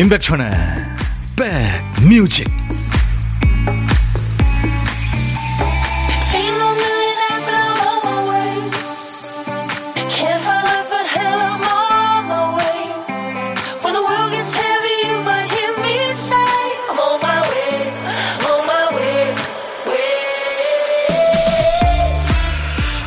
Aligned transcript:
임백천의 0.00 0.50
백뮤직 1.36 2.46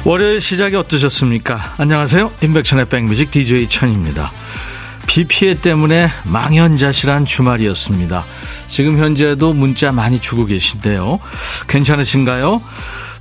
월요일 0.05 0.41
시작이 0.41 0.75
어떠셨습니까? 0.75 1.73
안녕하세요. 1.79 2.31
임백천의 2.43 2.89
백뮤직 2.89 3.31
DJ 3.31 3.67
천입니다. 3.67 4.31
비 5.13 5.25
피해 5.25 5.53
때문에 5.53 6.09
망연자실한 6.23 7.27
주말이었습니다. 7.27 8.25
지금 8.67 8.97
현재도 8.97 9.53
문자 9.53 9.91
많이 9.91 10.19
주고 10.19 10.47
계신데요. 10.47 11.19
괜찮으신가요? 11.67 12.63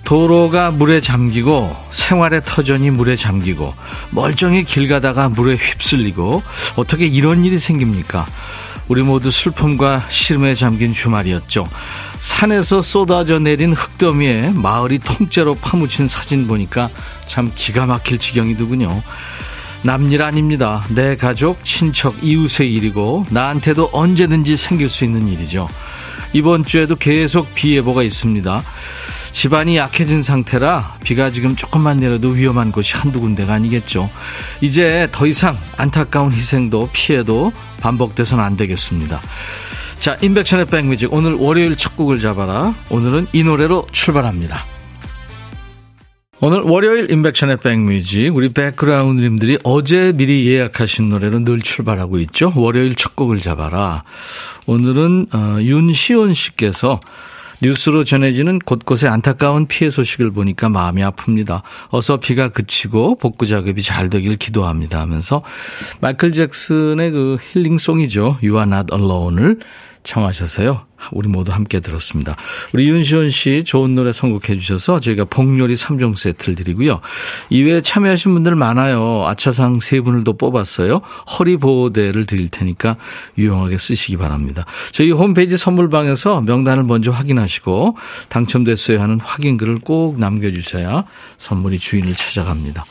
도로가 0.03 0.71
물에 0.71 1.03
잠기고 1.03 1.77
생활의 1.91 2.41
터전이 2.47 2.89
물에 2.93 3.15
잠기고 3.15 3.75
멀쩡히 4.09 4.65
길 4.65 4.89
가다가 4.89 5.29
물에 5.29 5.57
휩쓸리고 5.57 6.43
어떻게 6.77 7.05
이런 7.05 7.45
일이 7.45 7.59
생깁니까? 7.59 8.25
우리 8.89 9.03
모두 9.03 9.31
슬픔과 9.31 10.07
시름에 10.09 10.55
잠긴 10.55 10.95
주말이었죠. 10.95 11.69
산에서 12.21 12.81
쏟아져 12.81 13.39
내린 13.39 13.75
흙더미에 13.75 14.53
마을이 14.55 14.99
통째로 15.01 15.57
파묻힌 15.57 16.09
사진 16.09 16.49
보니까 16.49 16.89
참 17.27 17.53
기가 17.55 17.85
막힐 17.85 18.19
지경이더군요. 18.19 19.03
남일 19.83 20.23
아닙니다. 20.23 20.85
내 20.91 21.17
가족, 21.17 21.65
친척, 21.65 22.23
이웃의 22.23 22.73
일이고 22.73 23.27
나한테도 23.31 23.91
언제든지 23.93 24.57
생길 24.57 24.89
수 24.89 25.05
있는 25.05 25.29
일이죠. 25.29 25.69
이번 26.33 26.65
주에도 26.65 26.97
계속 26.97 27.53
비 27.55 27.77
예보가 27.77 28.03
있습니다. 28.03 28.63
집안이 29.33 29.77
약해진 29.77 30.23
상태라 30.23 30.99
비가 31.03 31.31
지금 31.31 31.57
조금만 31.57 31.97
내려도 31.97 32.29
위험한 32.29 32.71
곳이 32.71 32.97
한두 32.97 33.21
군데가 33.21 33.55
아니겠죠. 33.55 34.09
이제 34.61 35.09
더 35.11 35.27
이상 35.27 35.59
안타까운 35.77 36.33
희생도 36.33 36.91
피해도 36.93 37.53
반복돼서는 37.81 38.45
안 38.45 38.57
되겠습니다. 38.57 39.21
자, 39.99 40.17
인백션의 40.21 40.67
백뮤직 40.67 41.13
오늘 41.13 41.35
월요일 41.35 41.77
첫 41.77 41.97
곡을 41.97 42.21
잡아라. 42.21 42.75
오늘은 42.91 43.29
이 43.33 43.43
노래로 43.43 43.87
출발합니다. 43.93 44.65
오늘 46.45 46.63
월요일 46.63 47.09
인백션의 47.09 47.59
백뮤직 47.59 48.35
우리 48.35 48.53
백그라운드님들이 48.53 49.59
어제 49.63 50.11
미리 50.13 50.45
예약하신 50.49 51.09
노래로 51.09 51.45
늘 51.45 51.61
출발하고 51.61 52.19
있죠. 52.19 52.53
월요일 52.57 52.97
첫 52.97 53.15
곡을 53.15 53.41
잡아라. 53.41 54.03
오늘은 54.67 55.29
어, 55.33 55.59
윤시온 55.61 56.35
씨께서 56.35 56.99
뉴스로 57.63 58.03
전해지는 58.03 58.59
곳곳의 58.59 59.09
안타까운 59.09 59.69
피해 59.69 59.89
소식을 59.89 60.33
보니까 60.33 60.69
마음이 60.69 61.01
아픕니다. 61.03 61.63
어서 61.91 62.17
비가 62.17 62.49
그치고 62.49 63.19
복구 63.19 63.47
작업이 63.47 63.81
잘 63.81 64.11
되길 64.11 64.37
기도합니다 64.37 65.01
하면서 65.01 65.41
마이클 66.01 66.33
잭슨의 66.33 67.13
그 67.13 67.39
힐링송이죠. 67.53 68.39
You 68.43 68.57
are 68.57 68.69
not 68.69 68.93
alone을 68.93 69.61
청하셔서요. 70.03 70.87
우리 71.11 71.29
모두 71.29 71.53
함께 71.53 71.81
들었습니다. 71.81 72.37
우리 72.73 72.89
윤시원 72.89 73.29
씨 73.31 73.65
좋은 73.65 73.95
노래 73.95 74.13
선곡해 74.13 74.59
주셔서 74.59 75.01
저희가 75.01 75.25
복요리 75.25 75.75
3종 75.75 76.17
세트를 76.17 76.55
드리고요. 76.55 77.01
이외에 77.51 77.81
참여하신 77.81 78.35
분들 78.35 78.55
많아요. 78.55 79.27
아차상 79.27 79.81
세 79.81 80.01
분을 80.01 80.25
더 80.25 80.33
뽑았어요. 80.33 81.01
허리 81.39 81.57
보호대를 81.57 82.27
드릴 82.27 82.49
테니까 82.49 82.97
유용하게 83.37 83.79
쓰시기 83.79 84.17
바랍니다. 84.17 84.65
저희 84.93 85.11
홈페이지 85.11 85.57
선물방에서 85.57 86.43
명단을 86.43 86.85
먼저 86.85 87.11
확인하시고 87.11 87.97
당첨됐어요 88.29 89.01
하는 89.01 89.19
확인글을 89.21 89.81
꼭 89.81 90.19
남겨주셔야 90.19 91.05
선물이 91.39 91.79
주인을 91.79 92.15
찾아갑니다. 92.15 92.85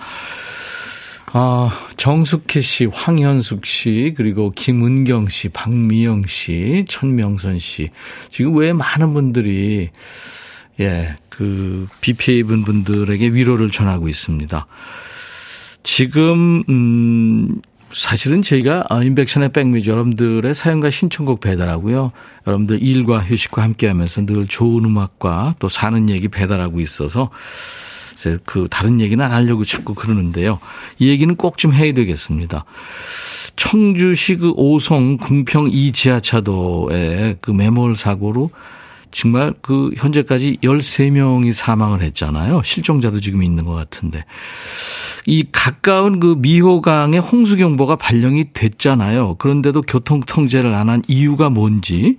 아, 1.34 1.72
정숙희 1.96 2.62
씨, 2.62 2.86
황현숙 2.88 3.66
씨, 3.66 4.14
그리고 4.18 4.52
김은경 4.52 5.30
씨, 5.30 5.48
박미영 5.48 6.26
씨, 6.28 6.84
천명선 6.90 7.60
씨. 7.60 7.90
지금 8.30 8.58
왜 8.58 8.74
많은 8.74 9.14
분들이, 9.14 9.92
예, 10.82 11.16
그, 11.30 11.88
비 12.02 12.14
피해 12.14 12.40
입은 12.40 12.66
분들에게 12.66 13.30
위로를 13.30 13.72
전하고 13.72 14.10
있습니다. 14.10 14.68
지금, 15.84 16.64
음, 16.68 17.62
사실은 17.94 18.42
저희가 18.42 18.86
인백션의 18.92 19.54
백미지 19.54 19.90
여러분들의 19.90 20.54
사연과 20.54 20.90
신청곡 20.90 21.40
배달하고요. 21.40 22.12
여러분들 22.48 22.82
일과 22.82 23.20
휴식과 23.20 23.62
함께 23.62 23.88
하면서 23.88 24.26
늘 24.26 24.48
좋은 24.48 24.86
음악과 24.86 25.56
또 25.60 25.68
사는 25.68 26.10
얘기 26.10 26.28
배달하고 26.28 26.80
있어서 26.80 27.30
글쎄 28.22 28.38
그 28.46 28.68
다른 28.70 29.02
얘기는 29.02 29.24
안 29.24 29.32
하려고 29.32 29.66
자꾸 29.66 29.96
그러는데요. 29.96 30.60
이 31.00 31.10
얘기는 31.10 31.36
꼭 31.36 31.58
좀 31.58 31.74
해야 31.74 31.94
되겠습니다. 31.94 32.66
청주시 33.56 34.38
그 34.38 34.52
오송 34.56 35.18
궁평 35.18 35.70
이 35.72 35.92
지하차도의 35.92 37.38
그 37.42 37.52
매몰 37.52 37.96
사고로 37.96 38.52
정말 39.12 39.54
그 39.62 39.92
현재까지 39.98 40.58
13명이 40.64 41.52
사망을 41.52 42.02
했잖아요. 42.02 42.62
실종자도 42.64 43.20
지금 43.20 43.44
있는 43.44 43.66
것 43.66 43.74
같은데. 43.74 44.24
이 45.28 45.44
가까운 45.52 46.20
그 46.20 46.36
미호강에 46.40 47.18
홍수경보가 47.18 47.98
발령이 47.98 48.54
됐잖아요. 48.54 49.36
그런데도 49.36 49.82
교통 49.82 50.22
통제를 50.22 50.74
안 50.74 50.90
한 50.90 51.04
이유가 51.08 51.50
뭔지 51.50 52.18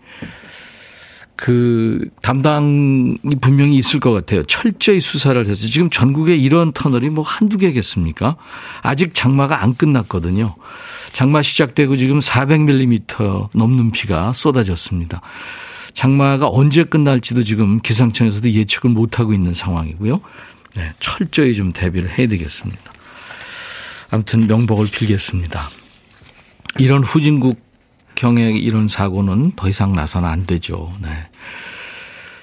그 1.42 2.08
담당이 2.22 3.18
분명히 3.40 3.76
있을 3.76 3.98
것 3.98 4.12
같아요. 4.12 4.44
철저히 4.44 5.00
수사를 5.00 5.44
해서 5.44 5.66
지금 5.66 5.90
전국에 5.90 6.36
이런 6.36 6.70
터널이 6.70 7.08
뭐 7.08 7.24
한두 7.24 7.58
개겠습니까? 7.58 8.36
아직 8.80 9.12
장마가 9.12 9.60
안 9.60 9.74
끝났거든요. 9.74 10.54
장마 11.12 11.42
시작되고 11.42 11.96
지금 11.96 12.20
400mm 12.20 13.48
넘는 13.56 13.90
비가 13.90 14.32
쏟아졌습니다. 14.32 15.20
장마가 15.94 16.48
언제 16.48 16.84
끝날지도 16.84 17.42
지금 17.42 17.80
기상청에서도 17.80 18.48
예측을 18.48 18.90
못하고 18.90 19.32
있는 19.32 19.52
상황이고요. 19.52 20.20
네, 20.76 20.92
철저히 21.00 21.54
좀 21.54 21.72
대비를 21.72 22.16
해야 22.16 22.28
되겠습니다. 22.28 22.92
아무튼 24.12 24.46
명복을 24.46 24.86
빌겠습니다. 24.92 25.68
이런 26.78 27.02
후진국 27.02 27.71
경의 28.22 28.56
이런 28.56 28.86
사고는 28.86 29.50
더 29.56 29.68
이상 29.68 29.94
나서는 29.94 30.28
안 30.28 30.46
되죠. 30.46 30.92
네. 31.02 31.08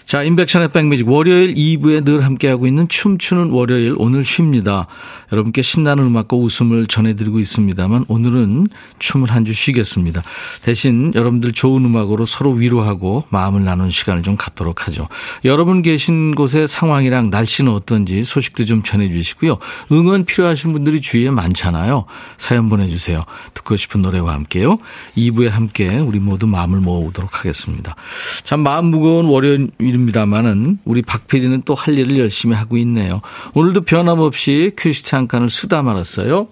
자, 0.10 0.24
인백션의 0.24 0.72
백뮤직 0.72 1.08
월요일 1.08 1.54
2부에 1.54 2.04
늘 2.04 2.26
함께하고 2.26 2.66
있는 2.66 2.88
춤추는 2.88 3.52
월요일 3.52 3.94
오늘 4.00 4.26
쉽니다. 4.26 4.88
여러분께 5.32 5.62
신나는 5.62 6.04
음악과 6.04 6.36
웃음을 6.36 6.88
전해드리고 6.88 7.40
있습니다만 7.40 8.06
오늘은 8.08 8.66
춤을 8.98 9.30
한 9.30 9.46
주 9.46 9.54
쉬겠습니다. 9.54 10.24
대신 10.64 11.12
여러분들 11.14 11.54
좋은 11.54 11.86
음악으로 11.86 12.26
서로 12.26 12.54
위로하고 12.54 13.26
마음을 13.30 13.64
나눈 13.64 13.92
시간을 13.92 14.24
좀 14.24 14.36
갖도록 14.36 14.88
하죠. 14.88 15.08
여러분 15.46 15.84
계신 15.84 16.34
곳의 16.34 16.68
상황이랑 16.68 17.30
날씨는 17.30 17.72
어떤지 17.72 18.24
소식도 18.24 18.66
좀 18.66 18.82
전해주시고요. 18.82 19.60
응원 19.92 20.26
필요하신 20.26 20.74
분들이 20.74 21.02
주위에 21.02 21.30
많잖아요. 21.30 22.06
사연 22.38 22.68
보내주세요. 22.68 23.26
듣고 23.54 23.76
싶은 23.76 24.02
노래와 24.02 24.34
함께요. 24.34 24.80
2부에 25.16 25.50
함께 25.50 25.98
우리 26.00 26.18
모두 26.18 26.48
마음을 26.48 26.80
모으도록 26.80 27.38
하겠습니다. 27.40 27.96
참 28.44 28.62
마음 28.62 28.88
무거운 28.88 29.28
월요일 29.28 29.70
일입니다만은 30.00 30.80
우리 30.86 31.02
박 31.02 31.28
PD는 31.28 31.64
또 31.64 31.80
할 31.80 31.98
일을 31.98 32.20
열심히 32.20 32.56
하고 32.56 32.78
있네요. 32.78 33.22
오늘도 33.54 33.82
변함없이 33.82 34.74
큐시트 34.78 35.16
한 35.16 35.28
칸을 35.28 35.50
쓰다 35.50 35.82
말았어요. 35.82 36.48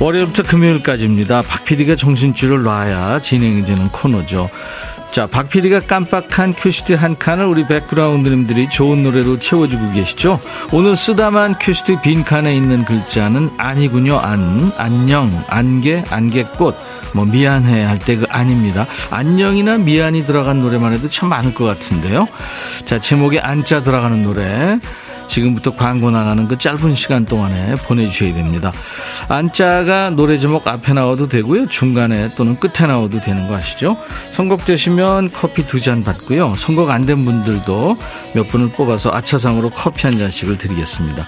월요일부터 0.00 0.42
금요일까지입니다. 0.42 1.42
박 1.42 1.64
PD가 1.64 1.96
정신줄을 1.96 2.62
놔야 2.62 3.20
진행이 3.20 3.64
되는 3.64 3.88
코너죠. 3.88 4.50
자, 5.12 5.26
박 5.26 5.48
PD가 5.48 5.80
깜빡한 5.80 6.52
큐시트 6.54 6.92
한 6.92 7.16
칸을 7.16 7.46
우리 7.46 7.66
백그라운드님들이 7.66 8.68
좋은 8.68 9.02
노래로 9.02 9.38
채워주고 9.38 9.92
계시죠? 9.92 10.38
오늘 10.72 10.94
쓰다만 10.94 11.54
큐시트 11.58 12.02
빈 12.02 12.22
칸에 12.22 12.54
있는 12.54 12.84
글자는 12.84 13.50
아니군요, 13.56 14.18
안. 14.18 14.70
안녕, 14.76 15.32
안개, 15.48 16.04
안개꽃. 16.10 16.76
뭐, 17.14 17.24
미안해 17.24 17.82
할 17.84 17.98
때 17.98 18.16
그 18.16 18.26
아닙니다. 18.28 18.86
안녕이나 19.10 19.78
미안이 19.78 20.26
들어간 20.26 20.60
노래만 20.60 20.92
해도 20.92 21.08
참 21.08 21.30
많을 21.30 21.54
것 21.54 21.64
같은데요. 21.64 22.28
자, 22.84 23.00
제목에 23.00 23.38
안자 23.38 23.82
들어가는 23.84 24.22
노래. 24.22 24.78
지금부터 25.28 25.74
광고 25.74 26.10
나가는 26.10 26.46
그 26.48 26.58
짧은 26.58 26.94
시간 26.94 27.24
동안에 27.26 27.74
보내주셔야 27.86 28.34
됩니다. 28.34 28.72
안자가 29.28 30.10
노래 30.10 30.38
제목 30.38 30.66
앞에 30.66 30.92
나와도 30.92 31.28
되고요. 31.28 31.68
중간에 31.68 32.28
또는 32.36 32.56
끝에 32.58 32.86
나와도 32.86 33.20
되는 33.20 33.48
거 33.48 33.56
아시죠? 33.56 33.96
선곡되시면 34.32 35.30
커피 35.32 35.66
두 35.66 35.80
잔 35.80 36.02
받고요. 36.02 36.54
선곡 36.56 36.90
안 36.90 37.06
된 37.06 37.24
분들도 37.24 37.96
몇 38.34 38.48
분을 38.48 38.70
뽑아서 38.70 39.12
아차상으로 39.12 39.70
커피 39.70 40.06
한 40.08 40.18
잔씩을 40.18 40.58
드리겠습니다. 40.58 41.24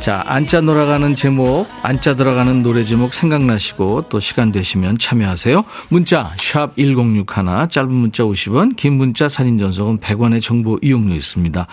자, 0.00 0.24
안짜 0.26 0.60
돌아가는 0.60 1.14
제목, 1.14 1.68
안짜 1.82 2.16
들어가는 2.16 2.64
노래 2.64 2.82
제목 2.84 3.14
생각나시고 3.14 4.06
또 4.08 4.18
시간 4.18 4.50
되시면 4.50 4.98
참여하세요. 4.98 5.64
문자 5.88 6.32
샵 6.36 6.76
1061, 6.76 7.68
짧은 7.70 7.92
문자 7.92 8.24
50원, 8.24 8.74
긴 8.74 8.94
문자 8.94 9.28
사진 9.28 9.56
전송은 9.58 9.98
100원의 10.00 10.42
정보 10.42 10.78
이용료 10.82 11.14
있습니다. 11.14 11.66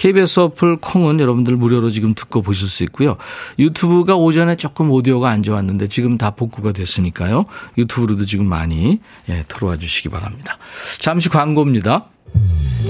KBS 0.00 0.40
어플 0.40 0.78
콩은 0.78 1.20
여러분들 1.20 1.56
무료로 1.56 1.90
지금 1.90 2.14
듣고 2.14 2.40
보실 2.40 2.68
수 2.68 2.82
있고요. 2.84 3.18
유튜브가 3.58 4.16
오전에 4.16 4.56
조금 4.56 4.90
오디오가 4.90 5.28
안 5.28 5.42
좋았는데 5.42 5.88
지금 5.88 6.16
다 6.16 6.30
복구가 6.30 6.72
됐으니까요. 6.72 7.44
유튜브로도 7.76 8.24
지금 8.24 8.46
많이 8.46 9.00
예, 9.28 9.44
들어와 9.46 9.76
주시기 9.76 10.08
바랍니다. 10.08 10.56
잠시 10.98 11.28
광고입니다. 11.28 12.06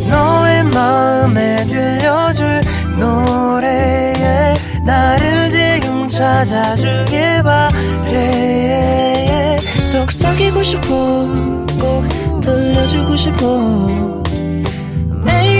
너의 0.09 0.63
마음에 0.73 1.67
들려줄 1.67 2.61
노래에 3.01 4.55
나를 4.87 5.51
지금 5.51 6.07
찾아주길 6.07 7.43
바래 7.43 9.57
속삭이고 9.91 10.63
싶어 10.63 10.87
꼭 11.81 12.41
들려주고 12.41 13.17
싶어 13.17 14.23
매우 15.25 15.60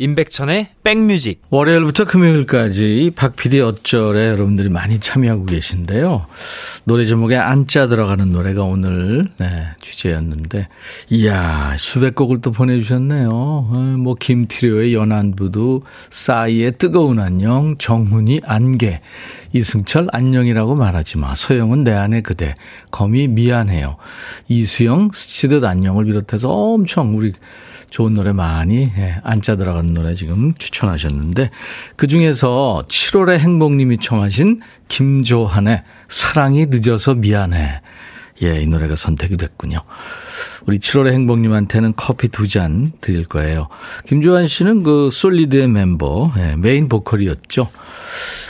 임백천의 0.00 0.68
백뮤직 0.84 1.42
월요일부터 1.50 2.04
금요일까지 2.04 3.10
박PD 3.16 3.60
어쩔에 3.60 4.28
여러분들이 4.28 4.68
많이 4.68 5.00
참여하고 5.00 5.44
계신데요. 5.46 6.26
노래 6.84 7.04
제목에 7.04 7.36
안자 7.36 7.88
들어가는 7.88 8.30
노래가 8.30 8.62
오늘 8.62 9.24
네, 9.38 9.64
주제였는데 9.80 10.68
이야 11.10 11.74
수백 11.78 12.14
곡을 12.14 12.40
또 12.40 12.52
보내주셨네요. 12.52 13.28
어, 13.28 13.96
뭐 13.98 14.14
김티료의 14.14 14.94
연안부두 14.94 15.80
싸이의 16.10 16.78
뜨거운 16.78 17.18
안녕 17.18 17.76
정훈이 17.76 18.42
안개 18.44 19.00
이승철 19.52 20.08
안녕이라고 20.12 20.76
말하지 20.76 21.18
마 21.18 21.34
서영은 21.34 21.82
내 21.82 21.92
안에 21.92 22.20
그대 22.20 22.54
거미 22.90 23.26
미안해요 23.26 23.96
이수영 24.48 25.10
스치듯 25.12 25.64
안녕을 25.64 26.04
비롯해서 26.04 26.50
엄청 26.50 27.16
우리 27.16 27.32
좋은 27.90 28.14
노래 28.14 28.32
많이 28.32 28.90
예, 28.96 29.16
안 29.22 29.39
자 29.39 29.56
들어간 29.56 29.94
노래 29.94 30.14
지금 30.14 30.52
추천하셨는데 30.54 31.50
그중에서 31.96 32.84
7월의 32.88 33.38
행복님이 33.38 33.98
청하신 33.98 34.60
김조한의 34.88 35.82
사랑이 36.08 36.66
늦어서 36.66 37.14
미안해. 37.14 37.80
예, 38.42 38.60
이 38.60 38.66
노래가 38.66 38.94
선택이 38.94 39.36
됐군요. 39.36 39.80
우리 40.66 40.78
7월의 40.78 41.12
행복님한테는 41.12 41.94
커피 41.96 42.28
두 42.28 42.48
잔 42.48 42.92
드릴 43.02 43.26
거예요. 43.26 43.68
김조한 44.06 44.46
씨는 44.46 44.82
그 44.82 45.10
솔리드의 45.12 45.68
멤버, 45.68 46.32
예, 46.38 46.56
메인 46.56 46.88
보컬이었죠. 46.88 47.68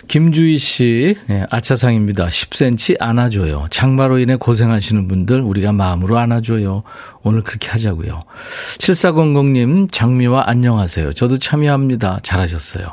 김주희 0.06 0.56
씨, 0.56 1.16
예, 1.28 1.44
아차상입니다. 1.50 2.28
10cm 2.28 2.96
안아줘요. 3.00 3.66
장마로 3.70 4.18
인해 4.20 4.36
고생하시는 4.36 5.06
분들 5.08 5.40
우리가 5.42 5.72
마음으로 5.72 6.16
안아줘요. 6.16 6.82
오늘 7.22 7.42
그렇게 7.42 7.68
하자고요. 7.68 8.22
7400님, 8.78 9.92
장미와 9.92 10.44
안녕하세요. 10.46 11.12
저도 11.12 11.38
참여합니다. 11.38 12.20
잘하셨어요. 12.22 12.86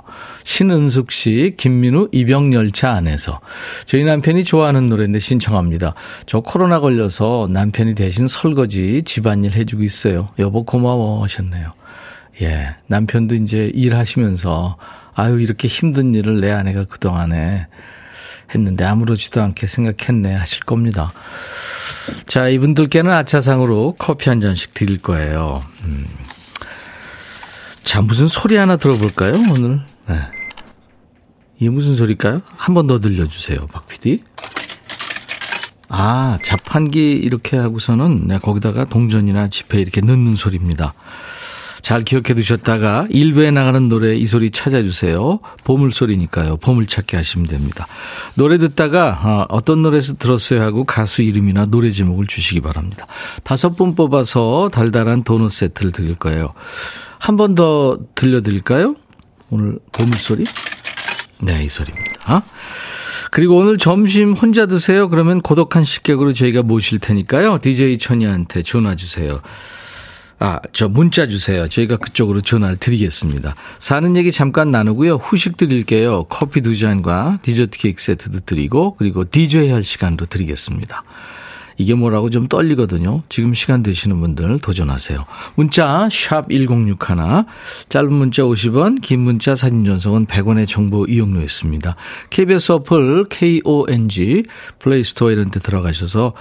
신은숙 0.44 1.12
씨, 1.12 1.54
김민우 1.58 2.10
입영열차 2.12 2.92
안에서. 2.92 3.40
저희 3.86 4.04
남편이 4.04 4.44
좋아하는 4.44 4.88
노래인데 4.88 5.20
신청합니다. 5.20 5.94
저 6.26 6.42
코로나 6.42 6.80
걸려서 6.82 7.48
남편이 7.50 7.96
대신 7.96 8.28
설거지, 8.28 9.04
집안일 9.06 9.54
해주고 9.54 9.84
있어요. 9.84 10.30
여보 10.40 10.64
고마워 10.66 11.24
하셨네요. 11.24 11.74
예, 12.42 12.76
남편도 12.88 13.36
이제 13.36 13.72
일하시면서 13.74 14.78
아유, 15.14 15.40
이렇게 15.40 15.68
힘든 15.70 16.14
일을 16.14 16.42
내 16.42 16.52
아내가 16.52 16.84
그동안에 16.84 17.68
했는데 18.54 18.84
아무렇지도 18.84 19.42
않게 19.42 19.68
생각했네 19.68 20.34
하실 20.34 20.64
겁니다. 20.66 21.14
자, 22.28 22.50
이분들께는 22.50 23.12
아차상으로 23.12 23.96
커피 23.98 24.30
한 24.30 24.42
잔씩 24.42 24.74
드릴 24.74 25.02
거예요. 25.02 25.62
음. 25.86 26.06
자, 27.84 28.02
무슨 28.02 28.28
소리 28.28 28.58
하나 28.58 28.78
들어볼까요, 28.78 29.34
오늘? 29.52 29.80
네. 30.08 30.20
이게 31.58 31.70
무슨 31.70 31.96
소리일까요? 31.96 32.42
한 32.58 32.74
번 32.76 32.88
더 32.88 33.00
들려주세요, 33.00 33.68
박 33.68 33.88
PD. 33.88 34.22
아, 35.88 36.38
자판기 36.44 37.12
이렇게 37.12 37.58
하고서는 37.58 38.28
네, 38.28 38.40
거기다가 38.40 38.86
동전이나 38.86 39.48
지폐 39.48 39.80
이렇게 39.80 40.02
넣는 40.02 40.36
소리입니다. 40.36 40.94
잘 41.82 42.02
기억해 42.04 42.34
두셨다가 42.34 43.06
일부에 43.12 43.52
나가는 43.52 43.88
노래 43.90 44.16
이 44.16 44.26
소리 44.26 44.50
찾아주세요. 44.50 45.40
보물소리니까요. 45.66 46.58
보물찾기 46.58 47.16
하시면 47.16 47.46
됩니다. 47.48 47.86
노래 48.34 48.58
듣다가 48.58 49.20
어, 49.24 49.46
어떤 49.50 49.84
노래에서 49.84 50.16
들었어요 50.16 50.64
하고 50.64 50.84
가수 50.84 51.22
이름이나 51.22 51.66
노래 51.66 51.92
제목을 51.92 52.26
주시기 52.26 52.62
바랍니다. 52.62 53.06
다섯 53.44 53.76
분 53.76 53.94
뽑아서 53.94 54.72
달달한 54.74 55.24
도넛 55.24 55.52
세트를 55.52 55.92
드릴 55.92 56.16
거예요. 56.16 56.54
한 57.20 57.38
번 57.38 57.54
더 57.54 58.00
들려드릴까요? 58.16 58.96
오늘 59.52 59.78
보물소리? 59.92 60.44
네, 61.42 61.64
이 61.66 61.68
소리입니다. 61.68 62.42
그리고 63.36 63.58
오늘 63.58 63.78
점심 63.78 64.32
혼자 64.32 64.66
드세요? 64.66 65.10
그러면 65.10 65.42
고독한 65.42 65.84
식객으로 65.84 66.32
저희가 66.32 66.64
모실 66.64 67.00
테니까요. 67.00 67.60
DJ 67.62 67.98
천이한테 67.98 68.64
전화 68.64 68.96
주세요. 68.96 69.42
아, 70.40 70.62
저 70.72 70.88
문자 70.88 71.28
주세요. 71.28 71.68
저희가 71.68 71.98
그쪽으로 71.98 72.40
전화를 72.40 72.78
드리겠습니다. 72.78 73.54
사는 73.78 74.16
얘기 74.16 74.32
잠깐 74.32 74.72
나누고요. 74.72 75.16
후식 75.16 75.58
드릴게요. 75.58 76.24
커피 76.30 76.62
두 76.62 76.78
잔과 76.78 77.40
디저트 77.42 77.78
케이크 77.78 78.02
세트도 78.02 78.40
드리고 78.46 78.96
그리고 78.96 79.26
DJ 79.30 79.70
할 79.70 79.84
시간도 79.84 80.28
드리겠습니다. 80.28 81.04
이게 81.78 81.94
뭐라고 81.94 82.30
좀 82.30 82.48
떨리거든요. 82.48 83.24
지금 83.30 83.54
시간 83.54 83.84
되시는 83.84 84.20
분들 84.20 84.60
도전하세요. 84.60 85.26
문자 85.56 86.08
1061, 86.10 86.98
짧은 87.90 88.14
문자 88.14 88.44
50원, 88.44 89.02
긴 89.02 89.22
문자 89.22 89.56
사진 89.56 89.84
전송은 89.84 90.28
100원의 90.28 90.68
정보 90.68 91.06
이용료 91.06 91.42
있습니다. 91.42 91.96
KBS 92.30 92.72
어플 92.74 93.26
KONG 93.30 94.44
플레이스토어 94.80 95.32
이런 95.32 95.52
데 95.52 95.60
들어가셔서 95.60 96.34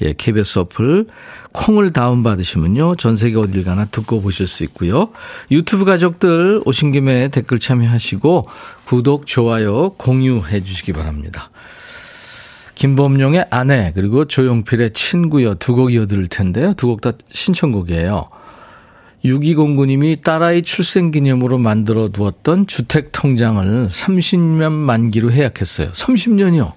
예, 0.00 0.14
KBS 0.14 0.58
어플 0.60 1.06
콩을 1.52 1.92
다운받으시면요. 1.92 2.96
전 2.96 3.16
세계 3.16 3.36
어딜 3.36 3.62
가나 3.64 3.84
듣고 3.84 4.20
보실 4.20 4.48
수 4.48 4.64
있고요. 4.64 5.10
유튜브 5.50 5.84
가족들 5.84 6.62
오신 6.64 6.92
김에 6.92 7.28
댓글 7.28 7.60
참여하시고 7.60 8.48
구독, 8.84 9.26
좋아요, 9.26 9.90
공유해 9.90 10.64
주시기 10.64 10.92
바랍니다. 10.92 11.50
김범용의 12.74 13.46
아내 13.50 13.92
그리고 13.94 14.26
조용필의 14.26 14.92
친구여 14.92 15.54
두 15.56 15.74
곡 15.74 15.92
이어들을 15.92 16.28
텐데요. 16.28 16.74
두 16.74 16.88
곡 16.88 17.00
다 17.00 17.12
신청곡이에요. 17.30 18.28
6209님이 19.24 20.22
딸아이 20.22 20.62
출생기념으로 20.62 21.58
만들어 21.58 22.08
두었던 22.08 22.66
주택통장을 22.66 23.88
30년 23.88 24.72
만기로 24.72 25.30
해약했어요. 25.30 25.92
30년이요. 25.92 26.72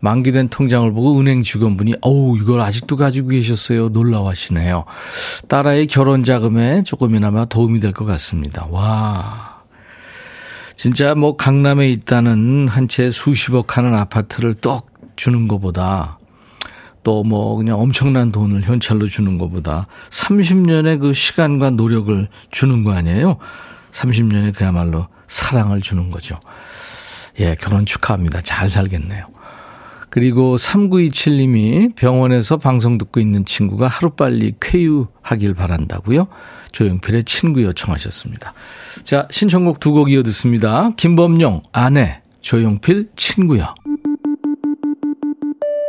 만기된 0.00 0.48
통장을 0.48 0.90
보고 0.92 1.18
은행 1.18 1.42
직원분이 1.42 1.94
어우 2.00 2.38
이걸 2.38 2.60
아직도 2.60 2.96
가지고 2.96 3.28
계셨어요. 3.28 3.88
놀라워하시네요. 3.90 4.84
딸아이 5.48 5.86
결혼 5.86 6.22
자금에 6.22 6.82
조금이나마 6.82 7.44
도움이 7.44 7.80
될 7.80 7.92
것 7.92 8.04
같습니다. 8.06 8.66
와. 8.70 9.56
진짜 10.76 11.14
뭐 11.14 11.36
강남에 11.36 11.88
있다는 11.90 12.68
한 12.68 12.88
채 12.88 13.10
수십억 13.10 13.76
하는 13.76 13.94
아파트를 13.94 14.54
떡 14.54 14.88
주는 15.16 15.48
것보다 15.48 16.18
또 17.02 17.22
뭐 17.22 17.56
그냥 17.56 17.78
엄청난 17.80 18.30
돈을 18.30 18.62
현찰로 18.62 19.08
주는 19.08 19.38
것보다 19.38 19.86
30년의 20.10 21.00
그 21.00 21.12
시간과 21.12 21.70
노력을 21.70 22.28
주는 22.50 22.82
거 22.84 22.92
아니에요? 22.92 23.38
30년의 23.92 24.54
그야말로 24.54 25.06
사랑을 25.28 25.80
주는 25.80 26.10
거죠. 26.10 26.38
예, 27.38 27.54
결혼 27.54 27.86
축하합니다. 27.86 28.40
잘 28.42 28.70
살겠네요. 28.70 29.24
그리고 30.10 30.56
3927님이 30.56 31.94
병원에서 31.94 32.56
방송 32.56 32.96
듣고 32.98 33.20
있는 33.20 33.44
친구가 33.44 33.86
하루빨리 33.86 34.54
쾌유하길 34.60 35.54
바란다고요. 35.54 36.26
조용필의 36.72 37.24
친구 37.24 37.62
요청하셨습니다. 37.62 38.52
자, 39.04 39.28
신청곡 39.30 39.78
두 39.80 39.92
곡 39.92 40.10
이어 40.10 40.22
듣습니다. 40.24 40.90
김범용, 40.96 41.62
아내, 41.72 42.22
조용필, 42.40 43.10
친구요. 43.16 43.74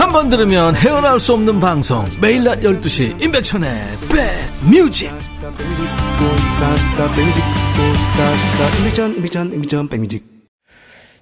한 0.00 0.12
번 0.12 0.30
들으면 0.30 0.74
헤어나올 0.76 1.20
수 1.20 1.34
없는 1.34 1.60
방송 1.60 2.06
매일 2.22 2.42
낮 2.42 2.60
12시 2.60 3.22
임백천의 3.22 3.82
백뮤직 4.08 5.12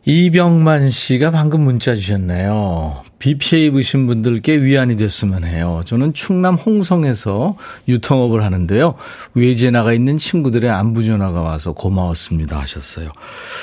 이병만 0.05 0.91
씨가 0.91 1.33
방금 1.33 1.63
문자 1.63 1.97
주셨네요. 1.97 3.03
비 3.19 3.37
피해 3.37 3.67
입으신 3.67 4.07
분들께 4.07 4.63
위안이 4.63 4.97
됐으면 4.97 5.45
해요. 5.45 5.83
저는 5.85 6.15
충남 6.15 6.55
홍성에서 6.55 7.57
유통업을 7.89 8.45
하는데요. 8.45 8.95
외지에 9.35 9.71
나가 9.73 9.93
있는 9.93 10.17
친구들의 10.17 10.71
안부 10.71 11.03
전화가 11.03 11.41
와서 11.41 11.73
고마웠습니다 11.73 12.61
하셨어요. 12.61 13.11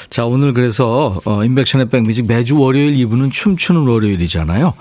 자, 0.10 0.25
오늘 0.25 0.53
그래서 0.53 1.22
어, 1.24 1.43
인백션의 1.45 1.89
백뮤직 1.89 2.27
매주 2.27 2.60
월요일 2.60 2.93
2부는 2.98 3.31
춤추는 3.31 3.88
월요일이잖아요. 3.88 4.74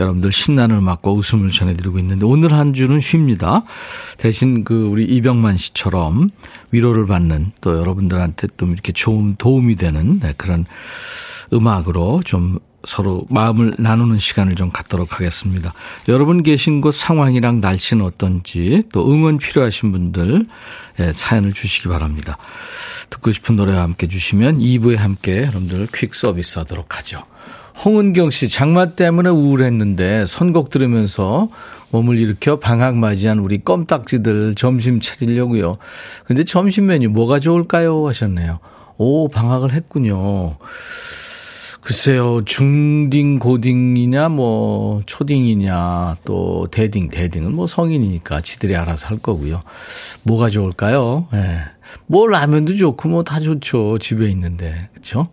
여러분들 0.00 0.32
신나는 0.32 0.76
음악과 0.76 1.10
웃음을 1.10 1.50
전해드리고 1.50 1.98
있는데 1.98 2.24
오늘 2.24 2.52
한 2.52 2.72
주는 2.74 3.00
쉽니다. 3.00 3.62
대신 4.18 4.64
그 4.64 4.86
우리 4.86 5.04
이병만 5.04 5.56
씨처럼 5.56 6.30
위로를 6.70 7.06
받는 7.06 7.52
또 7.60 7.78
여러분들한테 7.78 8.48
또 8.56 8.66
이렇게 8.66 8.92
좋은 8.92 9.36
도움이 9.36 9.76
되는 9.76 10.20
네, 10.20 10.34
그런 10.36 10.66
음악으로 11.52 12.22
좀 12.24 12.58
서로 12.86 13.24
마음을 13.30 13.74
나누는 13.78 14.18
시간을 14.18 14.56
좀 14.56 14.70
갖도록 14.70 15.14
하겠습니다. 15.14 15.72
여러분 16.08 16.42
계신 16.42 16.80
곳 16.80 16.92
상황이랑 16.92 17.60
날씨는 17.60 18.04
어떤지 18.04 18.82
또 18.92 19.10
응원 19.10 19.38
필요하신 19.38 19.92
분들 19.92 20.44
예, 21.00 21.12
사연을 21.12 21.52
주시기 21.52 21.88
바랍니다. 21.88 22.36
듣고 23.10 23.32
싶은 23.32 23.56
노래와 23.56 23.82
함께 23.82 24.08
주시면 24.08 24.58
2부에 24.58 24.96
함께 24.96 25.42
여러분들 25.42 25.88
퀵 25.94 26.14
서비스 26.14 26.58
하도록 26.58 26.98
하죠. 26.98 27.20
홍은경 27.82 28.30
씨, 28.30 28.48
장마 28.48 28.94
때문에 28.94 29.30
우울했는데 29.30 30.26
선곡 30.26 30.70
들으면서 30.70 31.48
몸을 31.90 32.18
일으켜 32.18 32.58
방학 32.58 32.96
맞이한 32.96 33.38
우리 33.38 33.62
껌딱지들 33.62 34.54
점심 34.54 35.00
차리려고요. 35.00 35.78
근데 36.24 36.44
점심 36.44 36.86
메뉴 36.86 37.08
뭐가 37.10 37.40
좋을까요? 37.40 38.06
하셨네요. 38.06 38.58
오, 38.96 39.28
방학을 39.28 39.72
했군요. 39.72 40.56
글쎄요, 41.80 42.42
중딩, 42.46 43.38
고딩이냐, 43.38 44.30
뭐, 44.30 45.02
초딩이냐, 45.04 46.16
또, 46.24 46.66
대딩, 46.70 47.10
대딩은 47.10 47.54
뭐 47.54 47.66
성인이니까 47.66 48.40
지들이 48.40 48.74
알아서 48.74 49.08
할 49.08 49.18
거고요. 49.18 49.60
뭐가 50.22 50.48
좋을까요? 50.48 51.26
예. 51.34 51.36
네. 51.36 51.60
뭐 52.06 52.26
라면도 52.26 52.76
좋고 52.76 53.08
뭐 53.08 53.22
다 53.22 53.40
좋죠. 53.40 53.98
집에 53.98 54.28
있는데. 54.30 54.88
그렇죠? 54.92 55.28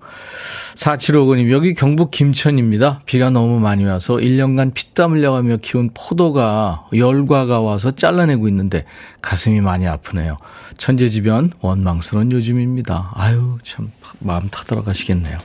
4759님 0.76 1.52
여기 1.52 1.74
경북 1.74 2.12
김천입니다. 2.12 3.02
비가 3.06 3.30
너무 3.30 3.60
많이 3.60 3.84
와서 3.86 4.16
1년간 4.16 4.74
피땀 4.74 5.12
흘려가며 5.12 5.58
키운 5.58 5.90
포도가 5.94 6.86
열과가 6.96 7.60
와서 7.62 7.92
잘라내고 7.92 8.48
있는데 8.48 8.86
가슴이 9.22 9.62
많이 9.62 9.88
아프네요. 9.88 10.38
천재지변 10.78 11.52
원망스러운 11.60 12.32
요즘입니다. 12.32 13.12
아유 13.16 13.58
참 13.64 13.92
마음 14.20 14.48
타들어가시겠네요. 14.50 15.38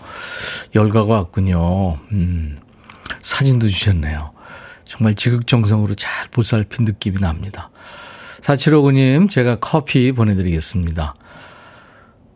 열과가 0.75 1.15
왔군요. 1.15 1.99
음, 2.13 2.59
사진도 3.23 3.69
주셨네요. 3.69 4.33
정말 4.85 5.15
지극정성으로 5.15 5.95
잘 5.97 6.29
보살핀 6.31 6.85
느낌이 6.85 7.19
납니다. 7.19 7.71
4759님, 8.47 9.29
제가 9.29 9.57
커피 9.61 10.13
보내드리겠습니다. 10.13 11.15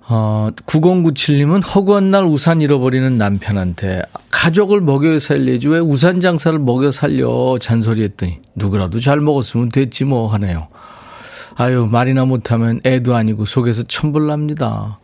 어, 0.09 0.51
9097님은 0.67 1.63
허구한 1.65 2.11
날 2.11 2.25
우산 2.25 2.61
잃어버리는 2.61 3.17
남편한테 3.17 4.03
가족을 4.33 4.81
먹여 4.81 5.21
살려지 5.21 5.69
왜 5.69 5.79
우산 5.79 6.21
장사를 6.21 6.59
먹여 6.59 6.91
살려 6.91 7.57
잔소리 7.61 8.03
했더니 8.03 8.41
누구라도 8.57 8.99
잘 8.99 9.21
먹었으면 9.21 9.69
됐지 9.69 10.05
뭐 10.05 10.27
하네요. 10.33 10.67
아유 11.55 11.87
말이나 11.89 12.25
못하면 12.25 12.81
애도 12.85 13.15
아니고 13.15 13.45
속에서 13.45 13.85
천불납니다. 13.85 14.99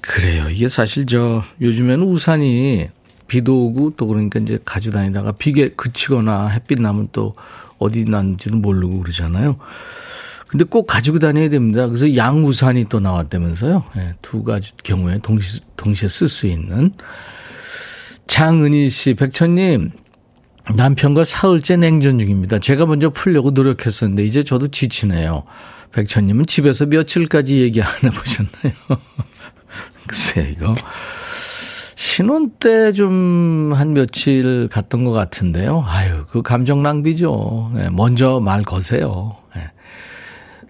그래요. 0.00 0.48
이게 0.48 0.68
사실 0.68 1.04
저 1.04 1.42
요즘에는 1.60 2.02
우산이 2.02 2.88
비도 3.26 3.66
오고 3.66 3.92
또 3.98 4.06
그러니까 4.06 4.38
이제 4.38 4.58
가지고 4.64 4.94
다니다가 4.94 5.32
비게 5.32 5.70
그치거나 5.76 6.46
햇빛 6.48 6.80
나면 6.80 7.08
또 7.12 7.34
어디 7.78 8.04
난지는 8.04 8.60
모르고 8.62 9.00
그러잖아요. 9.00 9.56
근데 10.48 10.64
꼭 10.64 10.86
가지고 10.86 11.18
다녀야 11.18 11.48
됩니다. 11.50 11.86
그래서 11.86 12.16
양우산이 12.16 12.86
또 12.88 13.00
나왔다면서요. 13.00 13.84
네, 13.94 14.14
두 14.22 14.42
가지 14.42 14.72
경우에 14.82 15.18
동시, 15.22 15.60
동시에 15.76 16.08
쓸 16.08 16.28
수 16.28 16.46
있는. 16.46 16.92
장은희 18.26 18.88
씨, 18.88 19.14
백천님, 19.14 19.90
남편과 20.74 21.24
사흘째 21.24 21.76
냉전 21.76 22.18
중입니다. 22.18 22.60
제가 22.60 22.86
먼저 22.86 23.10
풀려고 23.10 23.50
노력했었는데, 23.50 24.24
이제 24.24 24.42
저도 24.42 24.68
지치네요. 24.68 25.44
백천님은 25.92 26.46
집에서 26.46 26.86
며칠까지 26.86 27.58
얘기 27.58 27.82
안 27.82 27.88
해보셨나요? 28.02 28.72
글쎄, 30.06 30.54
이거. 30.56 30.74
신혼 32.18 32.50
때 32.58 32.90
좀 32.92 33.72
한 33.72 33.94
며칠 33.94 34.68
갔던 34.72 35.04
것 35.04 35.12
같은데요. 35.12 35.84
아유, 35.86 36.24
그 36.32 36.42
감정 36.42 36.82
낭비죠. 36.82 37.70
네, 37.76 37.90
먼저 37.92 38.40
말 38.40 38.62
거세요. 38.62 39.36
네. 39.54 39.62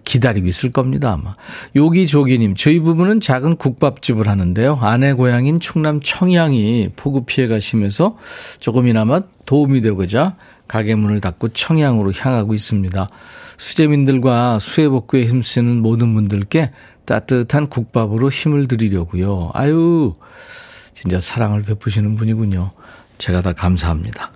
기다리고 0.03 0.47
있을 0.47 0.71
겁니다, 0.71 1.13
아마. 1.13 1.35
요기조기님, 1.75 2.53
저희 2.55 2.79
부부는 2.79 3.19
작은 3.19 3.55
국밥집을 3.55 4.27
하는데요. 4.27 4.77
아내 4.79 5.13
고향인 5.13 5.59
충남 5.59 6.01
청양이 6.01 6.89
폭우 6.95 7.23
피해가 7.25 7.59
심해서 7.59 8.15
조금이나마 8.59 9.21
도움이 9.47 9.81
되고자 9.81 10.35
가게 10.67 10.93
문을 10.93 11.19
닫고 11.19 11.47
청양으로 11.47 12.13
향하고 12.15 12.53
있습니다. 12.53 13.07
수재민들과 13.57 14.59
수해복구에 14.59 15.25
힘쓰는 15.25 15.81
모든 15.81 16.13
분들께 16.13 16.69
따뜻한 17.05 17.69
국밥으로 17.69 18.29
힘을 18.29 18.67
드리려고요. 18.67 19.49
아유, 19.55 20.13
진짜 20.93 21.19
사랑을 21.21 21.61
베푸시는 21.61 22.15
분이군요. 22.15 22.71
제가 23.17 23.41
다 23.41 23.53
감사합니다. 23.53 24.31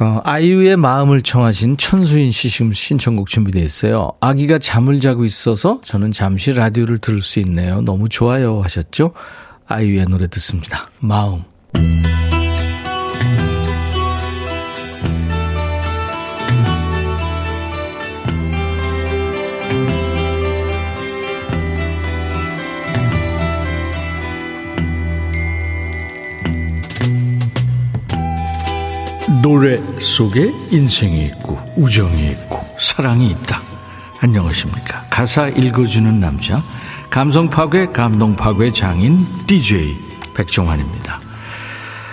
어, 0.00 0.20
아이유의 0.24 0.76
마음을 0.76 1.22
청하신 1.22 1.76
천수인 1.76 2.32
씨 2.32 2.50
지금 2.50 2.72
신청곡 2.72 3.28
준비되어 3.28 3.62
있어요. 3.62 4.10
아기가 4.20 4.58
잠을 4.58 4.98
자고 5.00 5.24
있어서 5.24 5.80
저는 5.84 6.10
잠시 6.10 6.52
라디오를 6.52 6.98
들을 6.98 7.22
수 7.22 7.38
있네요. 7.40 7.80
너무 7.80 8.08
좋아요 8.08 8.60
하셨죠? 8.62 9.12
아이유의 9.66 10.06
노래 10.06 10.26
듣습니다. 10.26 10.88
마음. 10.98 11.44
노래 29.44 29.76
속에 30.00 30.50
인생이 30.70 31.26
있고 31.26 31.58
우정이 31.76 32.30
있고 32.30 32.60
사랑이 32.80 33.28
있다. 33.28 33.60
안녕하십니까. 34.22 35.04
가사 35.10 35.48
읽어주는 35.48 36.18
남자 36.18 36.62
감성 37.10 37.50
파괴 37.50 37.84
감동 37.88 38.34
파괴 38.34 38.72
장인 38.72 39.26
DJ 39.46 39.98
백종환입니다. 40.32 41.20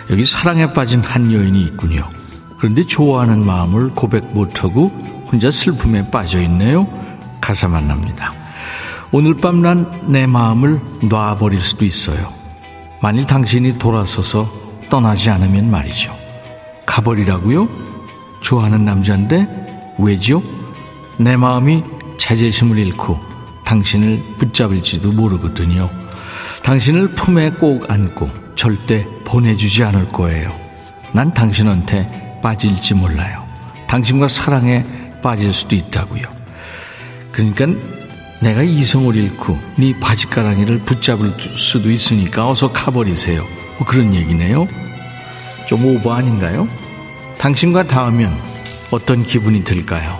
여기 0.09 0.25
사랑에 0.25 0.73
빠진 0.73 0.99
한 0.99 1.31
여인이 1.31 1.61
있군요. 1.63 2.05
그런데 2.57 2.83
좋아하는 2.83 3.45
마음을 3.45 3.91
고백 3.91 4.25
못하고 4.33 4.87
혼자 5.31 5.49
슬픔에 5.49 6.11
빠져 6.11 6.41
있네요. 6.41 6.85
가사 7.39 7.69
만 7.69 7.87
납니다. 7.87 8.33
오늘 9.13 9.37
밤 9.37 9.61
난 9.61 9.89
내 10.05 10.27
마음을 10.27 10.81
놔버릴 11.03 11.61
수도 11.61 11.85
있어요. 11.85 12.33
만일 13.01 13.25
당신이 13.25 13.79
돌아서서 13.79 14.51
떠나지 14.89 15.29
않으면 15.29 15.71
말이죠. 15.71 16.20
가버리라고요? 16.91 17.69
좋아하는 18.41 18.83
남자인데 18.83 19.47
왜죠? 19.97 20.43
내 21.17 21.37
마음이 21.37 21.83
자제심을 22.17 22.77
잃고 22.77 23.17
당신을 23.63 24.35
붙잡을지도 24.37 25.13
모르거든요. 25.13 25.89
당신을 26.63 27.11
품에 27.11 27.51
꼭 27.51 27.89
안고 27.89 28.29
절대 28.55 29.07
보내주지 29.23 29.85
않을 29.85 30.09
거예요. 30.09 30.51
난 31.13 31.33
당신한테 31.33 32.39
빠질지 32.43 32.95
몰라요. 32.95 33.47
당신과 33.87 34.27
사랑에 34.27 34.83
빠질 35.23 35.53
수도 35.53 35.77
있다고요. 35.77 36.23
그러니까 37.31 37.67
내가 38.41 38.63
이성을 38.63 39.15
잃고 39.15 39.57
네 39.77 39.97
바지가랑이를 39.97 40.79
붙잡을 40.79 41.33
수도 41.55 41.89
있으니까 41.89 42.49
어서 42.49 42.73
가버리세요. 42.73 43.41
뭐 43.77 43.87
그런 43.87 44.13
얘기네요. 44.13 44.67
좀 45.67 45.85
오버 45.85 46.13
아닌가요? 46.13 46.67
당신과 47.41 47.87
닿으면 47.87 48.31
어떤 48.91 49.23
기분이 49.23 49.63
들까요? 49.63 50.15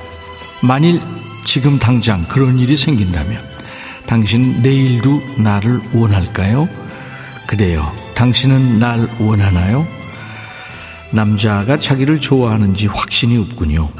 만일 0.63 0.99
지금 1.45 1.77
당장 1.77 2.27
그런 2.27 2.57
일이 2.57 2.75
생긴다면 2.75 3.39
당신 4.07 4.59
내일도 4.63 5.21
나를 5.37 5.79
원할까요? 5.93 6.67
그래요. 7.45 7.91
당신은 8.15 8.79
날 8.79 9.07
원하나요? 9.19 9.85
남자가 11.11 11.77
자기를 11.77 12.19
좋아하는지 12.19 12.87
확신이 12.87 13.37
없군요. 13.37 13.91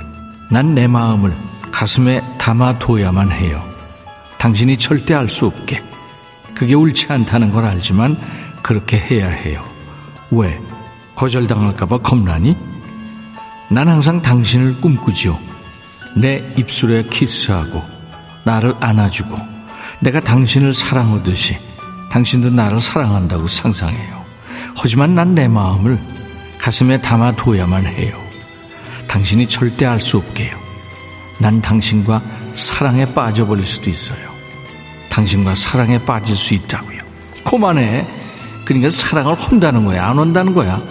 난 0.50 0.74
내 0.74 0.88
마음을 0.88 1.32
가슴에 1.72 2.22
담아둬야만 2.40 3.32
해요. 3.32 3.63
당신이 4.40 4.78
절대 4.78 5.13
알 5.13 5.30
수 5.30 5.46
없게. 5.46 5.84
그게 6.56 6.74
옳지 6.74 7.06
않다는 7.10 7.51
걸 7.51 7.66
알지만 7.66 8.18
그렇게 8.63 8.98
해야 8.98 9.30
해요. 9.30 9.62
왜? 10.32 10.60
거절당할까봐 11.16 12.00
겁나니? 12.00 12.56
난 13.72 13.88
항상 13.88 14.22
당신을 14.22 14.82
꿈꾸지요. 14.82 15.40
내 16.16 16.44
입술에 16.58 17.04
키스하고, 17.04 17.82
나를 18.44 18.75
안아주고, 18.80 19.38
내가 20.01 20.20
당신을 20.20 20.74
사랑하듯이 20.74 21.58
당신도 22.12 22.50
나를 22.50 22.82
사랑한다고 22.82 23.48
상상해요. 23.48 24.22
하지만 24.75 25.16
난 25.16 25.36
내 25.36 25.48
마음을 25.48 26.00
가슴에 26.60 27.00
담아둬야만 27.01 27.86
해요. 27.86 28.13
당신이 29.08 29.48
절대 29.48 29.86
알 29.86 30.00
수 30.01 30.18
없게요. 30.18 30.56
난 31.40 31.62
당신과 31.62 32.22
사랑에 32.56 33.06
빠져버릴 33.13 33.66
수도 33.66 33.90
있어요. 33.90 34.20
당신과 35.10 35.56
사랑에 35.56 36.04
빠질 36.04 36.36
수 36.36 36.54
있다고요. 36.54 37.00
그만해. 37.44 38.06
그러니까 38.66 38.90
사랑을 38.90 39.34
혼다는 39.36 39.86
거야. 39.86 40.08
안 40.08 40.18
온다는 40.20 40.54
거야. 40.54 40.82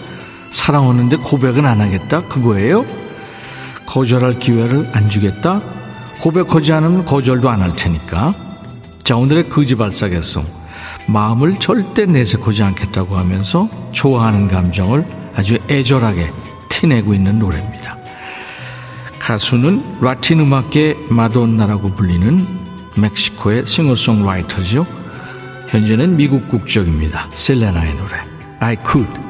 사랑 0.51 0.89
오는데 0.89 1.17
고백은 1.17 1.65
안 1.67 1.81
하겠다? 1.81 2.23
그거예요? 2.23 2.85
거절할 3.87 4.39
기회를 4.39 4.91
안 4.93 5.09
주겠다? 5.09 5.61
고백하지 6.21 6.73
않으면 6.73 7.05
거절도 7.05 7.49
안 7.49 7.63
할 7.63 7.75
테니까. 7.75 8.35
자, 9.05 9.17
오늘의 9.17 9.49
거지 9.49 9.75
발사겠송. 9.75 10.45
마음을 11.07 11.57
절대 11.59 12.05
내색하지 12.07 12.63
않겠다고 12.63 13.17
하면서 13.17 13.69
좋아하는 13.93 14.49
감정을 14.49 15.05
아주 15.35 15.59
애절하게 15.69 16.31
티내고 16.69 17.15
있는 17.15 17.39
노래입니다. 17.39 17.97
가수는 19.19 20.01
라틴 20.01 20.41
음악계 20.41 20.97
마돈나라고 21.09 21.95
불리는 21.95 22.47
멕시코의 22.97 23.67
싱어송라이터죠. 23.67 24.87
현재는 25.69 26.17
미국 26.17 26.49
국적입니다. 26.49 27.29
셀레나의 27.33 27.95
노래 27.95 28.17
I 28.61 28.77
Could 28.87 29.30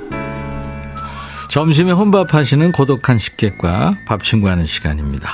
점심에 1.51 1.91
혼밥 1.91 2.33
하시는 2.33 2.71
고독한 2.71 3.17
식객과 3.17 3.97
밥 4.07 4.23
친구하는 4.23 4.63
시간입니다. 4.63 5.31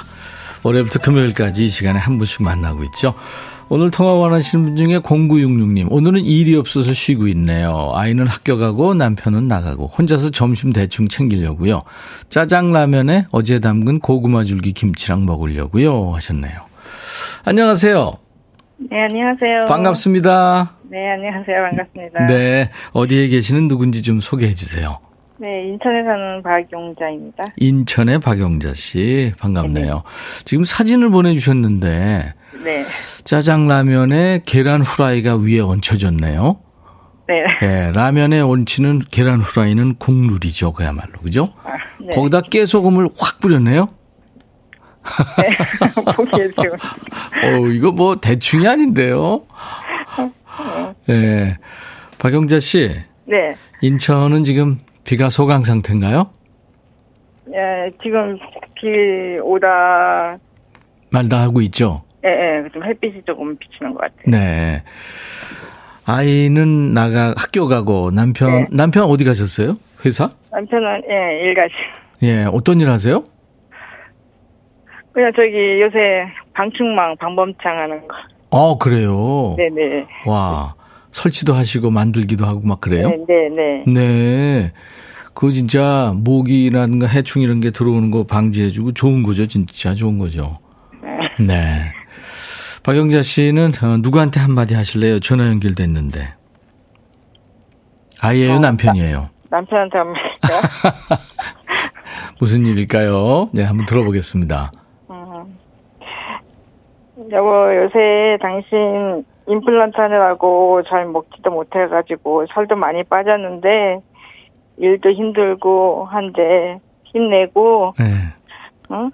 월요일부터 0.63 0.97
금요일까지 0.99 1.65
이 1.65 1.69
시간에 1.69 1.99
한 1.99 2.17
분씩 2.17 2.41
만나고 2.41 2.83
있죠. 2.85 3.13
오늘 3.69 3.91
통화 3.91 4.13
원하시는 4.13 4.65
분 4.65 4.75
중에 4.75 4.97
0966님, 4.97 5.85
오늘은 5.91 6.21
일이 6.21 6.55
없어서 6.55 6.91
쉬고 6.91 7.27
있네요. 7.27 7.91
아이는 7.93 8.25
학교 8.25 8.57
가고 8.57 8.95
남편은 8.95 9.43
나가고 9.43 9.85
혼자서 9.85 10.31
점심 10.31 10.73
대충 10.73 11.07
챙기려고요. 11.07 11.83
짜장라면에 12.29 13.27
어제 13.31 13.59
담근 13.59 13.99
고구마 13.99 14.43
줄기 14.43 14.73
김치랑 14.73 15.23
먹으려고요. 15.23 16.15
하셨네요. 16.15 16.61
안녕하세요. 17.45 18.11
네, 18.89 19.03
안녕하세요. 19.03 19.65
반갑습니다. 19.67 20.77
네, 20.89 21.11
안녕하세요. 21.11 21.57
반갑습니다. 21.69 22.25
네, 22.25 22.71
어디에 22.93 23.27
계시는 23.27 23.67
누군지 23.67 24.01
좀 24.01 24.19
소개해 24.19 24.55
주세요. 24.55 24.97
네, 25.39 25.67
인천에 25.67 26.03
사는 26.03 26.41
박용자입니다. 26.41 27.43
인천의 27.57 28.19
박용자 28.19 28.73
씨, 28.73 29.33
반갑네요. 29.39 29.93
네. 29.93 30.43
지금 30.45 30.63
사진을 30.63 31.09
보내주셨는데, 31.09 32.33
네. 32.63 32.83
짜장라면에 33.23 34.41
계란 34.45 34.81
후라이가 34.81 35.35
위에 35.37 35.59
얹혀졌네요. 35.59 36.59
네. 37.27 37.43
네. 37.61 37.91
라면에 37.91 38.39
얹히는 38.39 39.03
계란 39.11 39.41
후라이는 39.41 39.95
국룰이죠, 39.97 40.73
그야말로. 40.73 41.19
그죠? 41.21 41.53
아, 41.63 41.73
네. 41.99 42.15
거기다 42.15 42.41
깨소금을 42.41 43.09
확 43.19 43.39
뿌렸네요. 43.39 43.89
네. 45.37 45.57
보기에. 46.15 46.45
어, 47.43 47.67
이거 47.71 47.91
뭐 47.91 48.19
대충이 48.19 48.67
아닌데요. 48.67 49.43
네. 51.05 51.57
박영자 52.17 52.59
씨. 52.59 52.89
네. 53.25 53.53
인천은 53.81 54.43
지금 54.43 54.79
비가 55.07 55.29
소강 55.29 55.63
상태인가요? 55.63 56.29
예, 57.53 57.89
지금 58.03 58.37
비 58.75 59.37
오다 59.41 60.37
말다 61.09 61.41
하고 61.41 61.61
있죠. 61.61 62.03
예, 62.25 62.29
예, 62.29 62.69
좀 62.73 62.83
햇빛이 62.83 63.21
조금 63.25 63.55
비치는 63.57 63.93
것 63.93 64.01
같아요. 64.01 64.23
네. 64.27 64.83
아이는 66.05 66.93
나가 66.93 67.33
학교 67.37 67.69
가고 67.69 68.11
남편 68.11 68.49
네. 68.49 68.67
남편 68.69 69.05
어디 69.05 69.23
가셨어요? 69.23 69.77
회사? 70.05 70.29
남편은 70.51 71.03
예, 71.09 71.41
일 71.41 71.53
가시. 71.53 71.73
예, 72.23 72.43
어떤 72.43 72.81
일 72.81 72.89
하세요? 72.89 73.23
그냥 75.13 75.31
저기 75.37 75.81
요새 75.81 76.25
방충망 76.53 77.15
방범창 77.15 77.77
하는 77.77 78.05
거. 78.09 78.15
어, 78.49 78.77
그래요. 78.77 79.55
네, 79.57 79.69
네. 79.69 80.05
와. 80.25 80.75
설치도 81.17 81.55
하시고 81.55 81.89
만들기도 81.89 82.45
하고 82.45 82.61
막 82.63 82.79
그래요? 82.79 83.09
네, 83.09 83.17
네, 83.27 83.49
네. 83.49 83.83
네. 83.91 84.73
그 85.33 85.51
진짜 85.51 86.13
모기라든가 86.15 87.07
해충 87.07 87.41
이런 87.41 87.59
게 87.59 87.71
들어오는 87.71 88.11
거 88.11 88.23
방지해주고 88.23 88.93
좋은 88.93 89.23
거죠, 89.23 89.47
진짜 89.47 89.95
좋은 89.95 90.19
거죠. 90.19 90.59
네. 91.01 91.45
네. 91.45 91.91
박영자 92.83 93.23
씨는 93.23 93.71
어, 93.83 93.97
누구한테 93.97 94.39
한마디 94.39 94.75
하실래요? 94.75 95.19
전화 95.19 95.47
연결됐는데. 95.47 96.35
아이예요, 98.21 98.55
어, 98.55 98.59
남편이에요? 98.59 99.29
나, 99.49 99.57
남편한테 99.57 99.97
한마디. 99.97 100.21
무슨 102.39 102.65
일일까요? 102.65 103.49
네, 103.53 103.63
한번 103.63 103.85
들어보겠습니다. 103.87 104.71
음. 105.09 105.57
여보, 107.31 107.75
요새 107.75 108.37
당신 108.39 109.25
임플란트 109.47 109.99
하느라고 109.99 110.83
잘 110.83 111.05
먹지도 111.05 111.51
못해가지고 111.51 112.45
살도 112.53 112.75
많이 112.75 113.03
빠졌는데 113.03 114.01
일도 114.77 115.11
힘들고 115.11 116.05
한데 116.05 116.79
힘내고 117.05 117.93
네. 117.97 118.05
응? 118.91 119.11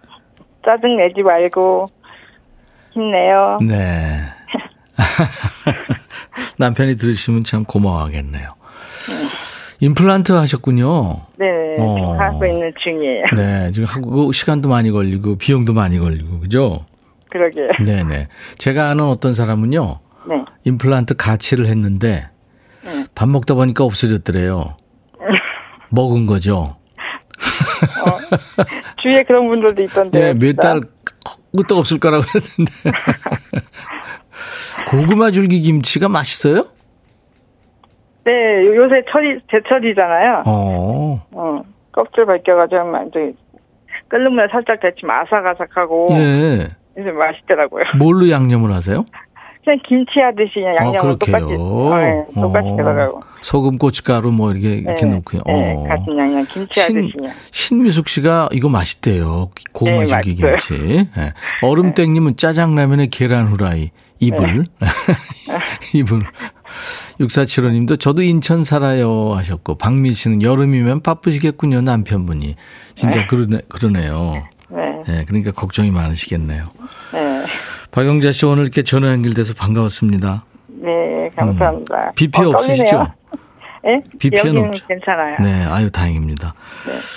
짜증 0.66 0.98
내지 0.98 1.22
말고 1.22 1.88
힘내요. 2.92 3.60
네. 3.62 4.20
남편이 6.60 6.96
들으시면 6.96 7.44
참 7.44 7.66
고마워하겠네요. 7.66 8.50
네. 9.08 9.86
임플란트 9.86 10.32
하셨군요. 10.32 11.22
네, 11.38 11.46
어. 11.80 12.14
하고 12.14 12.46
있는 12.46 12.72
중이에요. 12.80 13.26
네, 13.36 13.72
지금 13.72 13.88
하고 13.88 14.32
시간도 14.32 14.70
많이 14.70 14.92
걸리고 14.92 15.36
비용도 15.38 15.74
많이 15.74 16.00
걸리고 16.00 16.40
그죠? 16.40 16.86
그러게요. 17.30 17.70
네 17.84 18.04
네. 18.04 18.28
제가 18.60 18.90
아는 18.90 19.06
어떤 19.06 19.34
사람은요. 19.34 20.00
네. 20.64 20.72
임플란트 20.72 21.16
가치를 21.16 21.66
했는데 21.68 22.30
네. 22.84 23.06
밥 23.16 23.30
먹다 23.30 23.54
보니까 23.54 23.84
없어졌더래요. 23.84 24.78
먹은 25.90 26.26
거죠. 26.26 26.78
어, 28.06 28.18
주위에 28.98 29.24
그런 29.24 29.48
분들도 29.48 29.82
있던데. 29.84 30.20
네, 30.20 30.34
몇달 30.34 30.82
끄떡 31.56 31.78
없을 31.78 32.00
거라고 32.00 32.24
했는데. 32.24 32.74
고구마 34.90 35.32
줄기 35.32 35.62
김치가 35.62 36.10
맛있어요? 36.10 36.66
네, 38.26 38.32
요새 38.68 39.04
철이, 39.12 39.40
제철이잖아요. 39.52 40.44
어. 40.46 41.26
어, 41.32 41.62
껍질 41.92 42.26
벗겨가지고 42.26 42.82
이제 43.10 43.34
끓는 44.08 44.34
물에 44.34 44.48
살짝 44.52 44.80
데치면 44.80 45.16
아삭아삭하고. 45.16 46.08
예. 46.12 46.68
이제 46.98 47.12
맛있더라고요. 47.12 47.84
뭘로 47.98 48.30
양념을 48.30 48.72
하세요? 48.72 49.06
그냥 49.64 49.80
김치 49.88 50.20
하듯이 50.20 50.56
그냥 50.56 50.76
아, 50.80 50.86
양념을 50.86 51.20
똑같이, 51.20 51.46
어, 51.58 51.98
네, 51.98 52.26
똑같이 52.42 52.70
어. 52.70 52.76
들어가고. 52.76 53.22
소금, 53.42 53.78
고춧가루 53.78 54.32
뭐 54.32 54.52
이렇게, 54.52 54.76
이렇게 54.76 55.06
네, 55.06 55.16
넣고요. 55.16 55.42
네, 55.46 55.76
어. 55.76 55.84
같은 55.84 56.18
양념 56.18 56.46
김치 56.46 56.82
신, 56.82 56.98
하듯이 56.98 57.14
그냥. 57.18 57.34
신미숙 57.52 58.10
씨가 58.10 58.50
이거 58.52 58.70
맛있대요. 58.70 59.50
고구마 59.72 60.06
네, 60.06 60.08
줄기 60.08 60.44
맛있어요. 60.44 60.80
김치. 60.80 61.10
네. 61.16 61.34
얼음땡님은 61.62 62.38
짜장라면에 62.38 63.08
계란 63.08 63.48
후라이. 63.48 63.92
이불. 64.20 64.66
네. 64.80 64.88
이불. 66.00 66.24
6475님도 67.20 68.00
저도 68.00 68.22
인천 68.22 68.64
살아요 68.64 69.34
하셨고, 69.34 69.76
박미 69.76 70.14
씨는 70.14 70.42
여름이면 70.42 71.02
바쁘시겠군요, 71.02 71.82
남편분이. 71.82 72.56
진짜 72.96 73.20
네. 73.22 73.28
그러네, 73.28 73.62
그러네요. 73.70 74.44
네, 74.72 75.04
네, 75.08 75.26
그러니까 75.26 75.52
걱정이 75.52 75.92
많으시겠네요. 75.92 76.70
네, 77.14 77.33
박영자 77.94 78.32
씨 78.32 78.46
오늘 78.48 78.64
이렇게 78.64 78.82
전화 78.82 79.10
연결돼서 79.10 79.54
반가웠습니다. 79.54 80.46
네, 80.68 81.30
감사합니다. 81.36 82.12
비 82.16 82.28
피해 82.28 82.44
어, 82.46 82.50
없으시죠? 82.50 83.14
예? 83.86 84.02
비 84.18 84.32
피해는 84.32 84.70
없죠. 84.70 84.88
괜찮아요. 84.88 85.38
네, 85.40 85.64
아유, 85.66 85.92
다행입니다. 85.92 86.56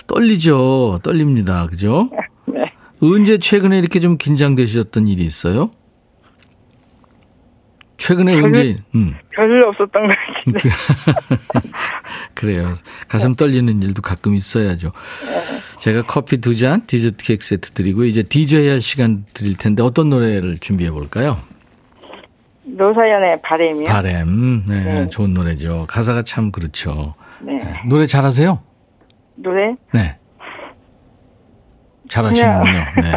떨리죠. 0.06 1.00
떨립니다. 1.02 1.66
그죠? 1.68 2.10
네. 2.44 2.70
언제 3.00 3.38
최근에 3.38 3.78
이렇게 3.78 4.00
좀 4.00 4.18
긴장되셨던 4.18 5.08
일이 5.08 5.24
있어요? 5.24 5.70
최근에 7.98 8.32
별로- 8.34 8.46
언제, 8.46 8.76
음, 8.94 9.14
없었던 9.68 10.06
것 10.06 10.14
같은데. 10.34 10.60
그래요. 12.34 12.74
가슴 13.08 13.34
떨리는 13.34 13.82
일도 13.82 14.02
가끔 14.02 14.34
있어야죠. 14.34 14.92
제가 15.80 16.02
커피 16.02 16.38
두 16.38 16.54
잔, 16.56 16.86
디저트 16.86 17.24
케이크 17.24 17.44
세트 17.44 17.70
드리고, 17.72 18.04
이제 18.04 18.22
DJ 18.22 18.68
할 18.68 18.80
시간 18.82 19.24
드릴 19.32 19.56
텐데, 19.56 19.82
어떤 19.82 20.10
노래를 20.10 20.58
준비해 20.58 20.90
볼까요? 20.90 21.38
노사연의 22.64 23.40
바램이요? 23.42 23.88
바램. 23.88 24.64
네, 24.66 24.84
네. 24.84 25.06
좋은 25.06 25.32
노래죠. 25.32 25.86
가사가 25.88 26.22
참 26.22 26.50
그렇죠. 26.52 27.14
네. 27.40 27.54
네, 27.54 27.80
노래 27.88 28.06
잘하세요? 28.06 28.60
노래? 29.36 29.74
네. 29.92 30.18
잘하시는군요. 32.08 32.78
네. 33.02 33.12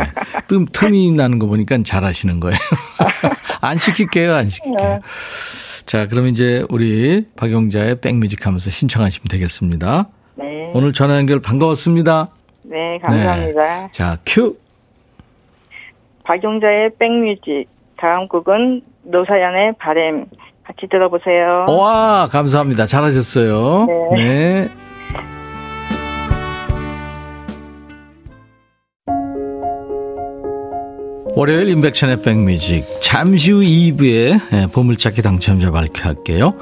뜸, 0.48 0.66
틈이 0.66 1.12
나는 1.12 1.38
거 1.40 1.48
보니까 1.48 1.78
잘하시는 1.84 2.40
거예요. 2.40 2.58
안 3.62 3.78
시킬게요, 3.78 4.36
안 4.36 4.50
시킬게요. 4.50 5.00
자, 5.86 6.08
그럼 6.08 6.28
이제 6.28 6.64
우리 6.70 7.26
박영자의 7.36 8.00
백뮤직 8.02 8.46
하면서 8.46 8.70
신청하시면 8.70 9.26
되겠습니다. 9.30 10.08
네. 10.36 10.72
오늘 10.74 10.94
전화 10.94 11.18
연결 11.18 11.40
반가웠습니다. 11.42 12.30
네, 12.64 13.00
감사합니다. 13.00 13.82
네. 13.82 13.90
자, 13.92 14.18
큐. 14.26 14.56
박용자의 16.24 16.92
백뮤직. 17.00 17.68
다음 17.98 18.28
곡은 18.28 18.82
노사연의 19.04 19.74
바램. 19.80 20.26
같이 20.64 20.88
들어보세요. 20.88 21.66
와, 21.68 22.28
감사합니다. 22.32 22.86
잘하셨어요. 22.86 23.88
네. 23.88 24.24
네. 24.24 24.70
월요일 31.40 31.70
인백션의 31.70 32.22
백뮤직 32.22 32.84
잠시 33.02 33.54
후 33.54 33.62
2부에 33.62 34.74
보물찾기 34.74 35.22
당첨자 35.22 35.72
발표할게요. 35.72 36.54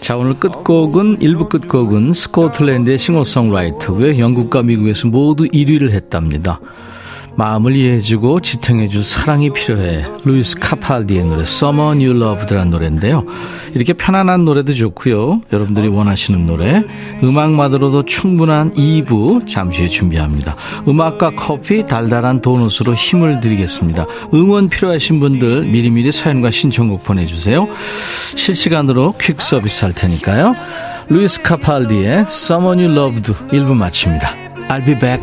자 0.00 0.16
오늘 0.16 0.34
끝곡은 0.34 1.18
1부 1.18 1.48
끝곡은 1.48 2.12
스코틀랜드의 2.12 2.96
싱어송라이터고요. 2.96 4.20
영국과 4.20 4.62
미국에서 4.62 5.08
모두 5.08 5.46
1위를 5.46 5.90
했답니다. 5.90 6.60
마음을 7.36 7.74
이해해주고 7.76 8.40
지탱해줄 8.40 9.04
사랑이 9.04 9.50
필요해. 9.50 10.04
루이스 10.24 10.58
카팔디의 10.58 11.24
노래 11.24 11.42
Someone 11.42 12.04
You 12.04 12.22
Loved라는 12.22 12.70
노래인데요. 12.70 13.24
이렇게 13.74 13.92
편안한 13.92 14.44
노래도 14.44 14.74
좋고요. 14.74 15.42
여러분들이 15.52 15.88
원하시는 15.88 16.46
노래 16.46 16.84
음악만으로도 17.22 18.04
충분한 18.04 18.74
2부 18.74 19.48
잠시 19.48 19.82
후에 19.82 19.88
준비합니다. 19.88 20.54
음악과 20.86 21.32
커피 21.36 21.86
달달한 21.86 22.42
도넛으로 22.42 22.94
힘을 22.94 23.40
드리겠습니다. 23.40 24.06
응원 24.34 24.68
필요하신 24.68 25.20
분들 25.20 25.66
미리미리 25.66 26.12
사연과 26.12 26.50
신청곡 26.50 27.02
보내주세요. 27.02 27.66
실시간으로 28.34 29.14
퀵 29.20 29.40
서비스 29.40 29.84
할 29.84 29.94
테니까요. 29.94 30.54
루이스 31.08 31.42
카팔디의 31.42 32.26
Someone 32.28 32.84
You 32.84 32.98
Loved 32.98 33.32
1부 33.32 33.74
마칩니다. 33.74 34.32
I'll 34.68 34.84
be 34.84 34.98
back. 34.98 35.22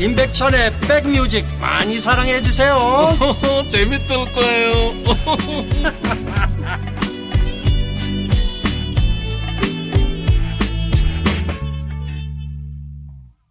임백천의 0.00 0.72
백뮤직 0.80 1.44
많이 1.60 2.00
사랑해 2.00 2.40
주세요 2.40 2.74
재밌을 3.68 4.16
거예요 4.34 4.70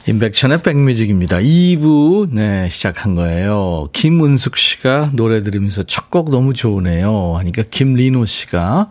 임백천의 0.07 0.63
백뮤직입니다. 0.63 1.37
2부, 1.37 2.33
네, 2.33 2.67
시작한 2.71 3.13
거예요. 3.13 3.89
김은숙 3.93 4.57
씨가 4.57 5.11
노래 5.13 5.43
들으면서 5.43 5.83
첫 5.83 6.09
곡 6.09 6.31
너무 6.31 6.55
좋으네요. 6.55 7.35
하니까 7.37 7.61
김리노 7.69 8.25
씨가 8.25 8.89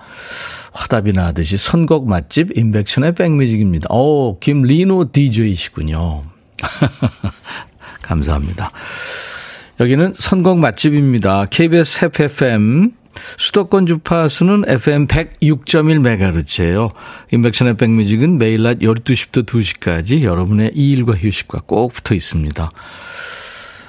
화답이 0.72 1.12
나듯이 1.12 1.56
선곡 1.56 2.08
맛집 2.08 2.56
임백천의 2.56 3.16
백뮤직입니다. 3.16 3.92
오, 3.92 4.38
김리노 4.38 5.10
DJ시군요. 5.10 6.22
감사합니다. 8.02 8.70
여기는 9.80 10.12
선곡 10.14 10.58
맛집입니다. 10.58 11.46
KBS 11.46 12.06
FFM 12.06 12.92
수도권 13.36 13.86
주파수는 13.86 14.64
FM 14.66 15.06
106.1MHz예요. 15.06 16.92
인백션의 17.32 17.76
백뮤직은 17.76 18.38
매일 18.38 18.62
낮 18.62 18.78
12시부터 18.78 19.44
2시까지 19.46 20.22
여러분의 20.22 20.72
일과 20.74 21.14
휴식과 21.14 21.62
꼭 21.66 21.92
붙어 21.92 22.14
있습니다. 22.14 22.70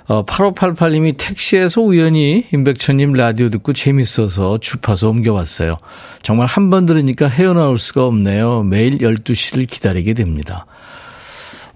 어, 0.07 0.25
8588님이 0.25 1.15
택시에서 1.17 1.81
우연히 1.81 2.47
임백천님 2.51 3.13
라디오 3.13 3.49
듣고 3.49 3.73
재밌어서 3.73 4.57
주파수 4.57 5.07
옮겨왔어요. 5.07 5.77
정말 6.23 6.47
한 6.47 6.71
번 6.71 6.87
들으니까 6.87 7.27
헤어나올 7.27 7.77
수가 7.77 8.05
없네요. 8.05 8.63
매일 8.63 8.97
12시를 8.97 9.67
기다리게 9.69 10.15
됩니다. 10.15 10.65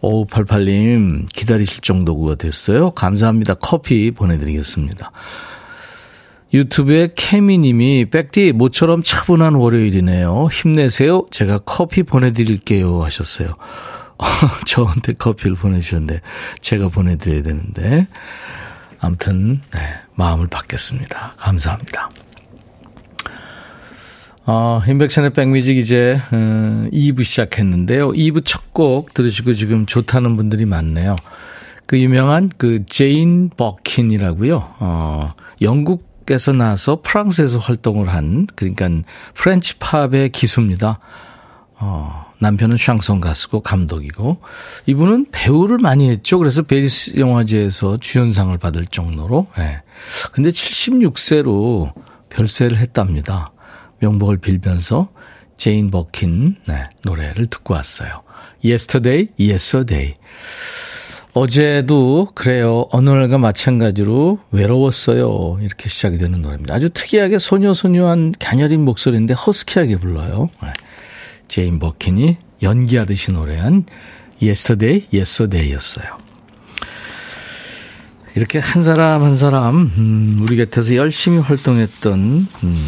오, 0.05 0.25
88님, 0.25 1.31
기다리실 1.31 1.79
정도가 1.79 2.35
됐어요. 2.35 2.91
감사합니다. 2.91 3.53
커피 3.53 4.11
보내드리겠습니다. 4.11 5.11
유튜브에 6.53 7.13
케미님이 7.15 8.09
백디 8.11 8.51
모처럼 8.51 9.01
차분한 9.01 9.55
월요일이네요. 9.55 10.49
힘내세요. 10.51 11.27
제가 11.31 11.59
커피 11.59 12.03
보내드릴게요 12.03 13.01
하셨어요. 13.01 13.53
저한테 14.67 15.13
커피를 15.13 15.55
보내주셨는데 15.55 16.19
제가 16.59 16.89
보내드려야 16.89 17.41
되는데 17.41 18.07
아무튼 18.99 19.61
네, 19.73 19.79
마음을 20.15 20.47
받겠습니다. 20.47 21.35
감사합니다. 21.37 22.09
어, 24.45 24.82
인백션의 24.88 25.32
백뮤직 25.32 25.77
이제 25.77 26.19
음, 26.34 26.89
2부 26.91 27.23
시작했는데요. 27.23 28.12
2부 28.12 28.41
첫 28.45 28.63
곡 28.73 29.13
들으시고 29.13 29.53
지금 29.53 29.86
좋다는 29.86 30.36
분들이 30.36 30.65
많네요. 30.65 31.15
그 31.86 31.99
유명한 31.99 32.49
그 32.58 32.86
제인 32.88 33.49
버킨이라고요. 33.56 34.75
어, 34.79 35.34
영국에서 35.62 36.53
나서 36.53 36.99
프랑스에서 37.03 37.60
활동을 37.60 38.10
한 38.10 38.47
그러니까 38.56 38.89
French 39.36 39.77
팝의 39.77 40.29
기수입니다. 40.29 40.99
어, 41.75 42.25
남편은 42.39 42.77
샹송 42.77 43.21
가수고 43.21 43.62
감독이고 43.62 44.39
이분은 44.88 45.27
배우를 45.32 45.77
많이 45.77 46.10
했죠. 46.10 46.39
그래서 46.39 46.63
베니스 46.63 47.17
영화제에서 47.17 47.97
주연상을 47.97 48.58
받을 48.58 48.86
정도로. 48.86 49.47
예. 49.60 49.84
근데 50.32 50.49
76세로 50.49 51.93
별세를 52.29 52.77
했답니다. 52.77 53.51
명복을 54.03 54.37
빌면서 54.37 55.09
제인 55.57 55.91
버킨 55.91 56.57
네, 56.67 56.89
노래를 57.03 57.47
듣고 57.47 57.73
왔어요. 57.73 58.23
Yesterday 58.63 59.29
Yes 59.39 59.68
a 59.68 59.77
Day. 59.77 60.15
어제도 61.33 62.27
그래요. 62.35 62.87
어느 62.91 63.09
날과 63.09 63.39
마찬가지로 63.39 64.39
외로웠어요. 64.51 65.57
이렇게 65.61 65.89
시작이 65.89 66.17
되는 66.17 66.41
노래입니다. 66.41 66.75
아주 66.75 66.89
특이하게 66.89 67.39
소녀소녀한 67.39 68.33
가녀린 68.39 68.85
목소리인데 68.85 69.33
허스키하게 69.33 69.97
불러요. 69.97 70.49
네. 70.61 70.73
제인 71.47 71.79
버킨이 71.79 72.37
연기하듯이 72.61 73.31
노래한 73.31 73.85
Yesterday 74.41 75.08
Yes 75.13 75.30
a 75.30 75.35
Day였어요. 75.35 76.06
이렇게 78.35 78.59
한 78.59 78.83
사람 78.83 79.23
한 79.23 79.37
사람 79.37 79.91
음, 79.97 80.39
우리 80.41 80.57
곁에서 80.57 80.95
열심히 80.95 81.37
활동했던 81.39 82.47
음, 82.63 82.87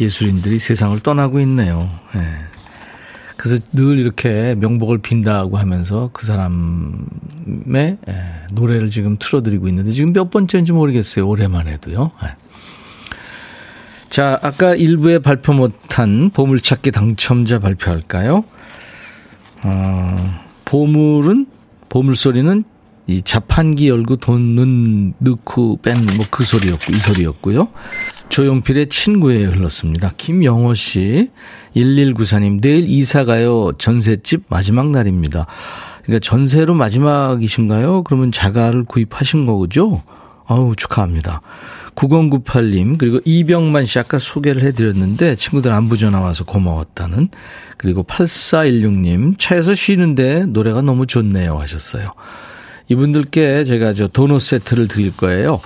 예술인들이 0.00 0.58
세상을 0.58 0.98
떠나고 1.00 1.40
있네요. 1.40 1.90
네. 2.14 2.20
그래서 3.36 3.62
늘 3.72 3.98
이렇게 3.98 4.54
명복을 4.54 4.98
빈다고 4.98 5.56
하면서 5.56 6.10
그 6.12 6.26
사람의 6.26 7.98
예, 8.08 8.24
노래를 8.52 8.90
지금 8.90 9.16
틀어드리고 9.18 9.66
있는데 9.68 9.92
지금 9.92 10.12
몇 10.12 10.30
번째인지 10.30 10.72
모르겠어요. 10.72 11.26
올해만 11.26 11.66
해도요. 11.66 12.12
예. 12.24 12.28
자, 14.08 14.38
아까 14.42 14.74
일부에 14.74 15.18
발표 15.18 15.54
못한 15.54 16.30
보물찾기 16.30 16.90
당첨자 16.90 17.58
발표할까요? 17.58 18.44
어, 19.64 20.40
보물은, 20.64 21.46
보물소리는 21.88 22.64
이 23.06 23.22
자판기 23.22 23.88
열고 23.88 24.16
돈 24.16 25.14
넣고 25.18 25.80
뺀 25.82 25.96
뭐 26.16 26.24
그 26.30 26.44
소리였고, 26.44 26.92
이 26.92 26.98
소리였고요. 26.98 27.68
조용필의 28.28 28.88
친구에 28.88 29.44
흘렀습니다. 29.44 30.12
김영호 30.16 30.74
씨, 30.74 31.30
1194님, 31.76 32.60
내일 32.60 32.88
이사 32.88 33.24
가요. 33.24 33.72
전셋집 33.78 34.44
마지막 34.48 34.90
날입니다. 34.90 35.46
그러니까 36.04 36.26
전세로 36.26 36.74
마지막이신가요? 36.74 38.04
그러면 38.04 38.32
자가를 38.32 38.84
구입하신 38.84 39.46
거죠? 39.46 40.02
아우, 40.46 40.74
축하합니다. 40.76 41.42
9098님, 41.94 42.96
그리고 42.98 43.20
이병만 43.24 43.84
씨 43.84 43.98
아까 43.98 44.18
소개를 44.18 44.62
해드렸는데 44.62 45.36
친구들 45.36 45.70
안부 45.72 45.98
전화 45.98 46.20
와서 46.20 46.44
고마웠다는. 46.44 47.28
그리고 47.76 48.02
8416님, 48.02 49.38
차에서 49.38 49.74
쉬는데 49.74 50.46
노래가 50.46 50.80
너무 50.82 51.06
좋네요 51.06 51.58
하셨어요. 51.58 52.10
이분들께 52.88 53.64
제가 53.64 53.92
저 53.92 54.08
도넛 54.08 54.40
세트를 54.40 54.88
드릴 54.88 55.16
거예요. 55.16 55.60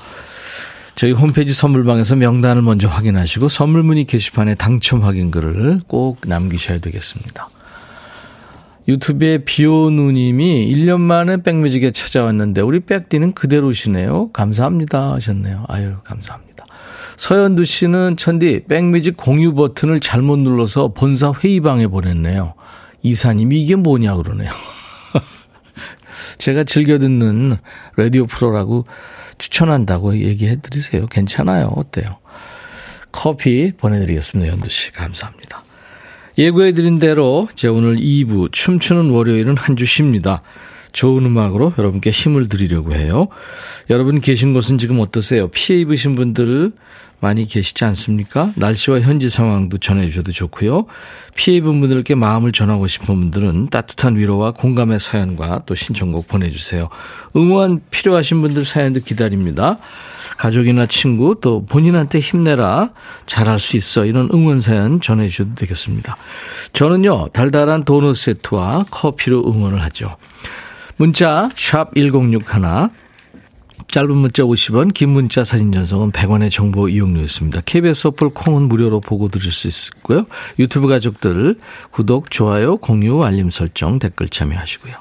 저희 0.95 1.13
홈페이지 1.13 1.53
선물방에서 1.53 2.17
명단을 2.17 2.63
먼저 2.63 2.89
확인하시고 2.89 3.49
선물 3.49 3.83
문의 3.83 4.05
게시판에 4.05 4.55
당첨 4.55 5.03
확인 5.03 5.31
글을 5.31 5.81
꼭 5.87 6.19
남기셔야 6.27 6.79
되겠습니다. 6.79 7.49
유튜브에 8.89 9.39
비오누님이 9.39 10.73
1년 10.73 11.01
만에 11.01 11.43
백뮤직에 11.43 11.91
찾아왔는데 11.91 12.61
우리 12.61 12.81
백디는 12.81 13.33
그대로시네요. 13.33 14.31
감사합니다 14.33 15.13
하셨네요. 15.15 15.65
아유 15.69 15.97
감사합니다. 16.05 16.65
서현두 17.17 17.65
씨는 17.65 18.17
천디 18.17 18.65
백뮤직 18.69 19.17
공유 19.17 19.55
버튼을 19.55 20.01
잘못 20.01 20.39
눌러서 20.39 20.89
본사 20.89 21.33
회의방에 21.33 21.89
보냈네요. 21.89 22.55
이사님이 23.03 23.61
이게 23.61 23.75
뭐냐 23.75 24.15
그러네요. 24.15 24.51
제가 26.39 26.65
즐겨 26.65 26.99
듣는 26.99 27.57
라디오 27.97 28.27
프로라고 28.27 28.85
추천한다고 29.39 30.17
얘기해 30.19 30.61
드리세요. 30.63 31.07
괜찮아요. 31.07 31.73
어때요? 31.77 32.19
커피 33.13 33.73
보내드리겠습니다. 33.77 34.53
연두 34.53 34.69
씨. 34.69 34.93
감사합니다. 34.93 35.63
예고해 36.39 36.73
드린 36.73 36.99
대로 36.99 37.49
제 37.55 37.67
오늘 37.69 37.97
2부 37.97 38.53
춤추는 38.53 39.11
월요일은 39.11 39.57
한 39.57 39.77
주 39.77 39.87
쉽니다. 39.87 40.43
좋은 40.93 41.27
음악으로 41.27 41.75
여러분께 41.77 42.11
힘을 42.11 42.49
드리려고 42.49 42.95
해요. 42.95 43.29
여러분 43.91 44.21
계신 44.23 44.55
곳은 44.55 44.79
지금 44.79 44.99
어떠세요? 45.01 45.49
피해 45.49 45.81
입으신 45.81 46.15
분들 46.15 46.73
많이 47.21 47.47
계시지 47.47 47.85
않습니까? 47.85 48.53
날씨와 48.57 49.01
현지 49.01 49.31
상황도 49.31 49.79
전해주셔도 49.79 50.33
좋고요. 50.33 50.87
피해 51.35 51.57
입은 51.59 51.81
분들께 51.81 52.15
마음을 52.15 52.53
전하고 52.53 52.87
싶은 52.87 53.07
분들은 53.07 53.69
따뜻한 53.71 54.17
위로와 54.17 54.53
공감의 54.53 55.01
사연과 55.01 55.63
또 55.67 55.75
신청곡 55.75 56.29
보내주세요. 56.29 56.89
응원 57.37 57.81
필요하신 57.91 58.41
분들 58.43 58.65
사연도 58.65 59.01
기다립니다. 59.01 59.77
가족이나 60.37 60.87
친구 60.87 61.39
또 61.41 61.65
본인한테 61.65 62.21
힘내라 62.21 62.91
잘할 63.25 63.59
수 63.59 63.77
있어 63.77 64.05
이런 64.05 64.29
응원 64.33 64.61
사연 64.61 65.01
전해주셔도 65.01 65.55
되겠습니다. 65.55 66.17
저는요 66.73 67.29
달달한 67.29 67.85
도넛 67.85 68.17
세트와 68.17 68.85
커피로 68.91 69.47
응원을 69.47 69.83
하죠. 69.85 70.17
문자 70.97 71.49
샵 71.57 71.95
1061, 71.95 72.91
짧은 73.89 74.17
문자 74.17 74.43
50원, 74.43 74.93
긴 74.93 75.11
문자 75.11 75.45
사진 75.45 75.73
전송은 75.73 76.13
100원의 76.13 76.51
정보 76.51 76.89
이용료였습니다. 76.89 77.63
KBS 77.65 78.09
어플 78.09 78.31
콩은 78.31 78.63
무료로 78.69 79.01
보고 79.01 79.29
들을 79.29 79.51
수 79.51 79.69
있고요. 79.69 80.27
유튜브 80.59 80.89
가족들 80.89 81.57
구독, 81.91 82.31
좋아요, 82.31 82.77
공유, 82.77 83.25
알림 83.25 83.51
설정, 83.51 83.99
댓글 83.99 84.29
참여하시고요. 84.29 84.95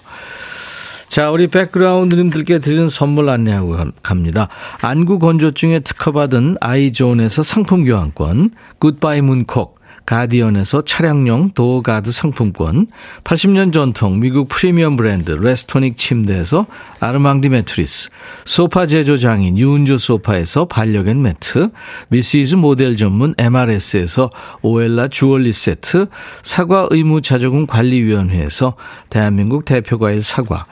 자, 1.08 1.32
우리 1.32 1.48
백그라운드님들께 1.48 2.60
드리는 2.60 2.90
선물 2.90 3.30
안내하고 3.30 3.78
갑니다. 4.04 4.50
안구 4.82 5.20
건조증에 5.20 5.80
특허받은 5.80 6.58
아이존에서 6.60 7.44
상품 7.44 7.86
교환권, 7.86 8.52
굿바이 8.80 9.22
문콕, 9.22 9.75
가디언에서 10.06 10.84
차량용 10.84 11.52
도어가드 11.56 12.12
상품권, 12.12 12.88
80년 13.24 13.74
전통 13.74 14.20
미국 14.20 14.48
프리미엄 14.50 14.96
브랜드 14.96 15.32
레스토닉 15.32 15.98
침대에서 15.98 16.68
아르망디 17.00 17.50
매트리스, 17.50 18.10
소파 18.46 18.86
제조장인 18.86 19.58
유운조 19.58 19.98
소파에서 19.98 20.66
반려견 20.66 21.22
매트, 21.22 21.70
미시즈 22.10 22.56
모델 22.56 22.98
전문 22.98 23.34
MRS에서 23.38 24.30
오엘라 24.62 25.08
주얼리 25.08 25.54
세트, 25.54 26.08
사과 26.44 26.88
의무 26.92 27.22
자조금 27.22 27.66
관리위원회에서 27.66 28.76
대한민국 29.10 29.66
대표과일 29.66 30.22
사과, 30.22 30.66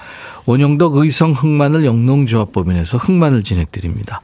원영덕 0.45 0.97
의성 0.97 1.31
흑마늘 1.31 1.85
영농조합법인에서 1.85 2.97
흑마늘 2.97 3.43
진행드립니다. 3.43 4.19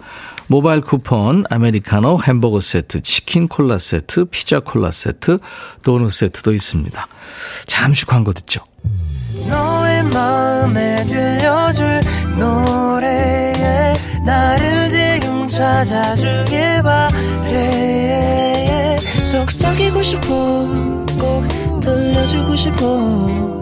모바일 0.47 0.81
쿠폰, 0.81 1.45
아메리카노 1.49 2.19
햄버거 2.23 2.59
세트, 2.59 3.03
치킨 3.03 3.47
콜라 3.47 3.77
세트, 3.77 4.25
피자 4.25 4.59
콜라 4.59 4.91
세트, 4.91 5.39
도넛 5.83 6.11
세트도 6.11 6.53
있습니다. 6.53 7.07
잠시 7.67 8.05
광고 8.05 8.33
듣죠. 8.33 8.61
너의 9.47 10.03
마음에 10.05 11.05
들려줄 11.05 12.01
노래에 12.37 13.93
나를 14.25 14.89
지금 14.89 15.47
찾아주길 15.47 16.81
바래 16.83 18.97
속삭이고 19.29 20.01
싶어 20.01 20.25
꼭 21.19 21.47
들려주고 21.79 22.55
싶어 22.55 23.61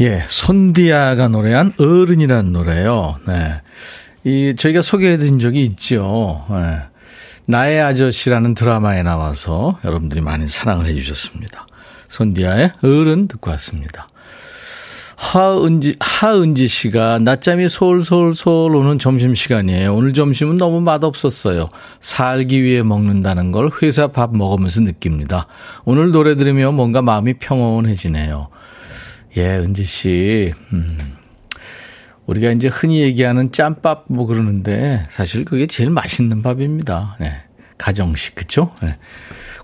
예, 0.00 0.22
손디아가 0.28 1.28
노래한 1.28 1.72
어른이라는 1.78 2.52
노래요. 2.52 3.16
네. 3.26 3.60
이 4.24 4.54
저희가 4.56 4.82
소개해드린 4.82 5.40
적이 5.40 5.64
있죠. 5.64 6.44
네. 6.50 6.78
나의 7.46 7.80
아저씨라는 7.80 8.54
드라마에 8.54 9.02
나와서 9.02 9.78
여러분들이 9.84 10.20
많이 10.20 10.48
사랑을 10.48 10.86
해주셨습니다. 10.86 11.66
손디아의 12.08 12.72
어른 12.82 13.26
듣고 13.26 13.50
왔습니다. 13.52 14.06
하은지, 15.16 15.96
하은지 15.98 16.68
씨가 16.68 17.18
낮잠이 17.18 17.68
솔솔솔 17.68 18.76
오는 18.76 19.00
점심시간이에요. 19.00 19.92
오늘 19.92 20.12
점심은 20.12 20.58
너무 20.58 20.80
맛없었어요. 20.80 21.70
살기 22.00 22.62
위해 22.62 22.84
먹는다는 22.84 23.50
걸 23.50 23.70
회사 23.82 24.06
밥 24.06 24.36
먹으면서 24.36 24.80
느낍니다. 24.82 25.46
오늘 25.84 26.12
노래 26.12 26.36
들으면 26.36 26.74
뭔가 26.74 27.02
마음이 27.02 27.34
평온해지네요. 27.34 28.48
예, 29.38 29.56
은지 29.56 29.84
씨. 29.84 30.52
음. 30.72 31.16
우리가 32.26 32.50
이제 32.50 32.68
흔히 32.68 33.00
얘기하는 33.00 33.52
짬밥 33.52 34.06
뭐 34.08 34.26
그러는데 34.26 35.04
사실 35.10 35.44
그게 35.44 35.66
제일 35.66 35.90
맛있는 35.90 36.42
밥입니다. 36.42 37.16
네. 37.20 37.32
가정식, 37.78 38.34
그쵸? 38.34 38.74
네. 38.82 38.88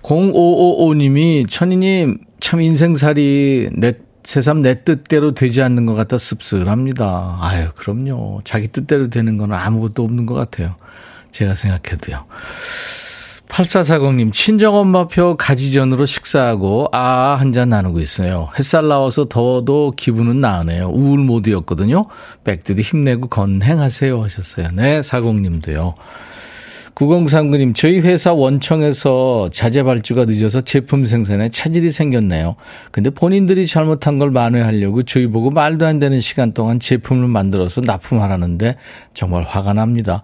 0555님이 0.03 1.49
천희님 1.49 2.19
참 2.41 2.61
인생살이 2.61 3.71
내 3.77 3.95
새삼 4.23 4.63
내 4.63 4.85
뜻대로 4.85 5.35
되지 5.35 5.61
않는 5.61 5.87
것 5.87 5.95
같아 5.95 6.17
씁쓸합니다. 6.19 7.39
아유, 7.41 7.69
그럼요. 7.75 8.43
자기 8.45 8.69
뜻대로 8.69 9.11
되는 9.11 9.37
건 9.37 9.53
아무것도 9.53 10.03
없는 10.05 10.25
것 10.25 10.35
같아요. 10.35 10.77
제가 11.33 11.55
생각해도요. 11.55 12.25
8440님, 13.55 14.33
친정엄마표 14.33 15.37
가지전으로 15.37 16.07
식사하고 16.07 16.89
아 16.93 17.37
한 17.39 17.53
잔 17.53 17.69
나누고 17.69 18.01
있어요. 18.01 18.49
햇살 18.59 18.89
나와서 18.89 19.27
더워도 19.27 19.93
기분은 19.97 20.41
나으네요. 20.41 20.89
우울 20.89 21.21
모드였거든요. 21.21 22.07
백두도 22.43 22.83
힘내고 22.83 23.29
건행하세요 23.29 24.21
하셨어요. 24.25 24.71
네, 24.73 25.03
사공님도요. 25.03 25.95
9039님, 26.95 27.75
저희 27.75 27.99
회사 28.01 28.33
원청에서 28.33 29.51
자재 29.53 29.83
발주가 29.83 30.25
늦어서 30.25 30.61
제품 30.61 31.07
생산에 31.07 31.49
차질이 31.49 31.91
생겼네요. 31.91 32.55
근데 32.93 33.11
본인들이 33.11 33.67
잘못한 33.67 34.19
걸 34.19 34.31
만회하려고 34.31 35.03
저희 35.03 35.27
보고 35.27 35.51
말도 35.51 35.87
안 35.87 35.99
되는 35.99 36.21
시간 36.21 36.53
동안 36.53 36.79
제품을 36.79 37.27
만들어서 37.27 37.81
납품하라는데 37.81 38.77
정말 39.13 39.43
화가 39.43 39.73
납니다. 39.73 40.23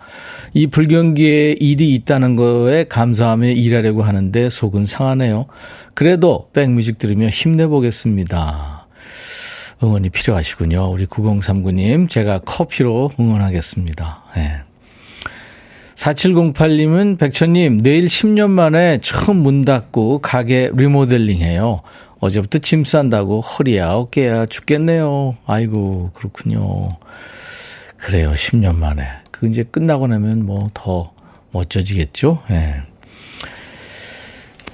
이 0.54 0.68
불경기에 0.68 1.56
일이 1.58 1.92
있다는 1.94 2.36
거에 2.36 2.84
감사하며 2.84 3.48
일하려고 3.48 4.02
하는데 4.02 4.48
속은 4.48 4.84
상하네요. 4.84 5.46
그래도 5.94 6.50
백뮤직 6.52 6.98
들으며 6.98 7.28
힘내보겠습니다. 7.28 8.86
응원이 9.82 10.10
필요하시군요. 10.10 10.88
우리 10.90 11.06
9039님, 11.06 12.08
제가 12.08 12.40
커피로 12.40 13.10
응원하겠습니다. 13.18 14.22
네. 14.36 14.69
4708님은 16.00 17.18
백천님, 17.18 17.82
내일 17.82 18.06
10년 18.06 18.48
만에 18.48 19.00
처음 19.02 19.36
문 19.36 19.66
닫고 19.66 20.20
가게 20.22 20.70
리모델링 20.72 21.40
해요. 21.40 21.82
어제부터 22.20 22.58
짐 22.58 22.86
싼다고 22.86 23.42
허리야, 23.42 23.92
어깨야 23.92 24.46
죽겠네요. 24.46 25.36
아이고, 25.44 26.12
그렇군요. 26.14 26.88
그래요, 27.98 28.32
10년 28.32 28.76
만에. 28.76 29.02
그 29.30 29.46
이제 29.46 29.62
끝나고 29.62 30.06
나면 30.06 30.46
뭐 30.46 30.70
더 30.72 31.12
멋져지겠죠? 31.50 32.42
예. 32.48 32.54
네. 32.54 32.76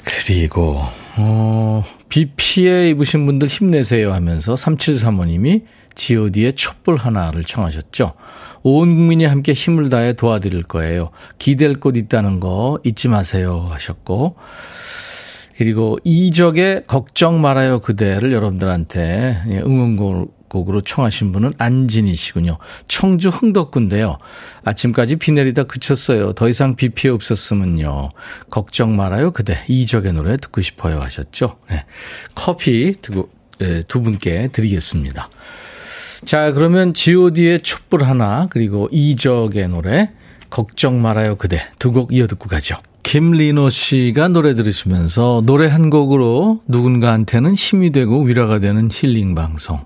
그리고, 0.05 0.81
어, 1.17 1.85
비 2.09 2.27
피해 2.37 2.91
입으신 2.91 3.27
분들 3.27 3.49
힘내세요 3.49 4.12
하면서 4.12 4.55
3735님이 4.55 5.65
god의 5.97 6.55
촛불 6.55 6.97
하나를 6.97 7.43
청하셨죠. 7.43 8.12
온 8.68 8.96
국민이 8.96 9.24
함께 9.24 9.52
힘을 9.52 9.90
다해 9.90 10.14
도와드릴 10.14 10.64
거예요. 10.64 11.11
기댈 11.38 11.79
곳 11.79 11.96
있다는 11.96 12.40
거 12.40 12.81
잊지 12.83 13.07
마세요 13.07 13.64
하셨고 13.70 14.35
그리고 15.57 16.00
이적의 16.02 16.83
걱정 16.88 17.40
말아요 17.40 17.81
그대를 17.81 18.33
여러분들한테 18.33 19.40
응원곡으로 19.46 20.81
청하신 20.81 21.31
분은 21.31 21.52
안진희 21.59 22.16
씨군요. 22.16 22.59
청주 22.88 23.29
흥덕군데요. 23.29 24.18
아침까지 24.64 25.14
비 25.14 25.31
내리다 25.31 25.62
그쳤어요. 25.62 26.33
더 26.33 26.48
이상 26.48 26.74
비 26.74 26.88
피해 26.88 27.12
없었으면요. 27.12 28.09
걱정 28.50 28.96
말아요 28.96 29.31
그대 29.31 29.64
이적의 29.68 30.12
노래 30.12 30.37
듣고 30.38 30.61
싶어요 30.61 31.00
하셨죠. 31.02 31.59
네. 31.70 31.85
커피 32.35 32.96
두고, 33.00 33.29
네, 33.61 33.83
두 33.87 34.02
분께 34.02 34.48
드리겠습니다. 34.50 35.31
자, 36.27 36.51
그러면 36.53 36.93
god의 36.93 37.62
촛불 37.62 38.03
하나, 38.03 38.49
그리고 38.51 38.89
이적의 38.91 39.69
노래, 39.69 40.11
걱정 40.51 41.01
말아요 41.01 41.37
그대 41.37 41.61
두 41.79 41.93
곡 41.93 42.12
이어 42.12 42.27
듣고 42.27 42.49
가죠. 42.49 42.77
김리노 43.05 43.71
씨가 43.71 44.29
노래 44.29 44.55
들으시면서 44.55 45.43
노래 45.47 45.69
한 45.69 45.89
곡으로 45.91 46.61
누군가한테는 46.67 47.55
힘이 47.55 47.93
되고 47.93 48.23
위로가 48.23 48.59
되는 48.59 48.89
힐링 48.91 49.37
방송. 49.37 49.79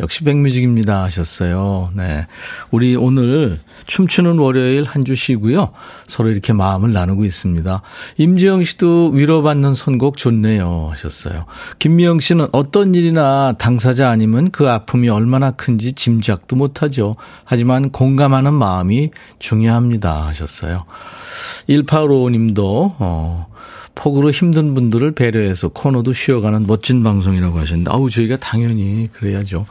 역시 0.00 0.24
백뮤직입니다 0.24 1.04
하셨어요. 1.04 1.90
네. 1.94 2.26
우리 2.70 2.96
오늘 2.96 3.58
춤추는 3.86 4.38
월요일 4.38 4.84
한 4.84 5.04
주 5.04 5.14
쉬고요. 5.14 5.72
서로 6.06 6.30
이렇게 6.30 6.54
마음을 6.54 6.92
나누고 6.92 7.26
있습니다. 7.26 7.82
임지영 8.16 8.64
씨도 8.64 9.10
위로받는 9.10 9.74
선곡 9.74 10.16
좋네요 10.16 10.88
하셨어요. 10.90 11.44
김미영 11.78 12.20
씨는 12.20 12.48
어떤 12.52 12.94
일이나 12.94 13.52
당사자 13.58 14.08
아니면 14.08 14.50
그 14.50 14.70
아픔이 14.70 15.10
얼마나 15.10 15.50
큰지 15.50 15.92
짐작도 15.92 16.56
못하죠. 16.56 17.16
하지만 17.44 17.90
공감하는 17.90 18.54
마음이 18.54 19.10
중요합니다 19.38 20.26
하셨어요. 20.26 20.86
1855님도 21.68 22.94
어 22.98 23.46
폭우로 23.94 24.30
힘든 24.30 24.74
분들을 24.74 25.12
배려해서 25.12 25.68
코너도 25.68 26.12
쉬어가는 26.12 26.66
멋진 26.66 27.02
방송이라고 27.02 27.58
하셨는데 27.58 27.90
아우 27.90 28.10
저희가 28.10 28.36
당연히 28.38 29.08
그래야죠. 29.12 29.66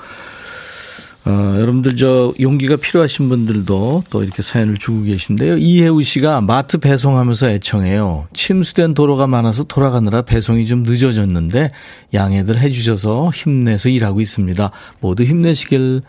어, 1.25 1.55
여러분들 1.57 1.95
저 1.95 2.33
용기가 2.41 2.75
필요하신 2.75 3.29
분들도 3.29 4.03
또 4.09 4.23
이렇게 4.23 4.41
사연을 4.41 4.77
주고 4.77 5.03
계신데요. 5.03 5.57
이혜우 5.57 6.03
씨가 6.03 6.41
마트 6.41 6.79
배송하면서 6.79 7.49
애청해요. 7.49 8.27
침수된 8.33 8.93
도로가 8.93 9.27
많아서 9.27 9.63
돌아가느라 9.63 10.23
배송이 10.23 10.65
좀 10.65 10.83
늦어졌는데 10.83 11.71
양해들 12.13 12.59
해주셔서 12.59 13.31
힘내서 13.33 13.87
일하고 13.87 14.19
있습니다. 14.19 14.71
모두 14.99 15.23
힘내시길 15.23 16.01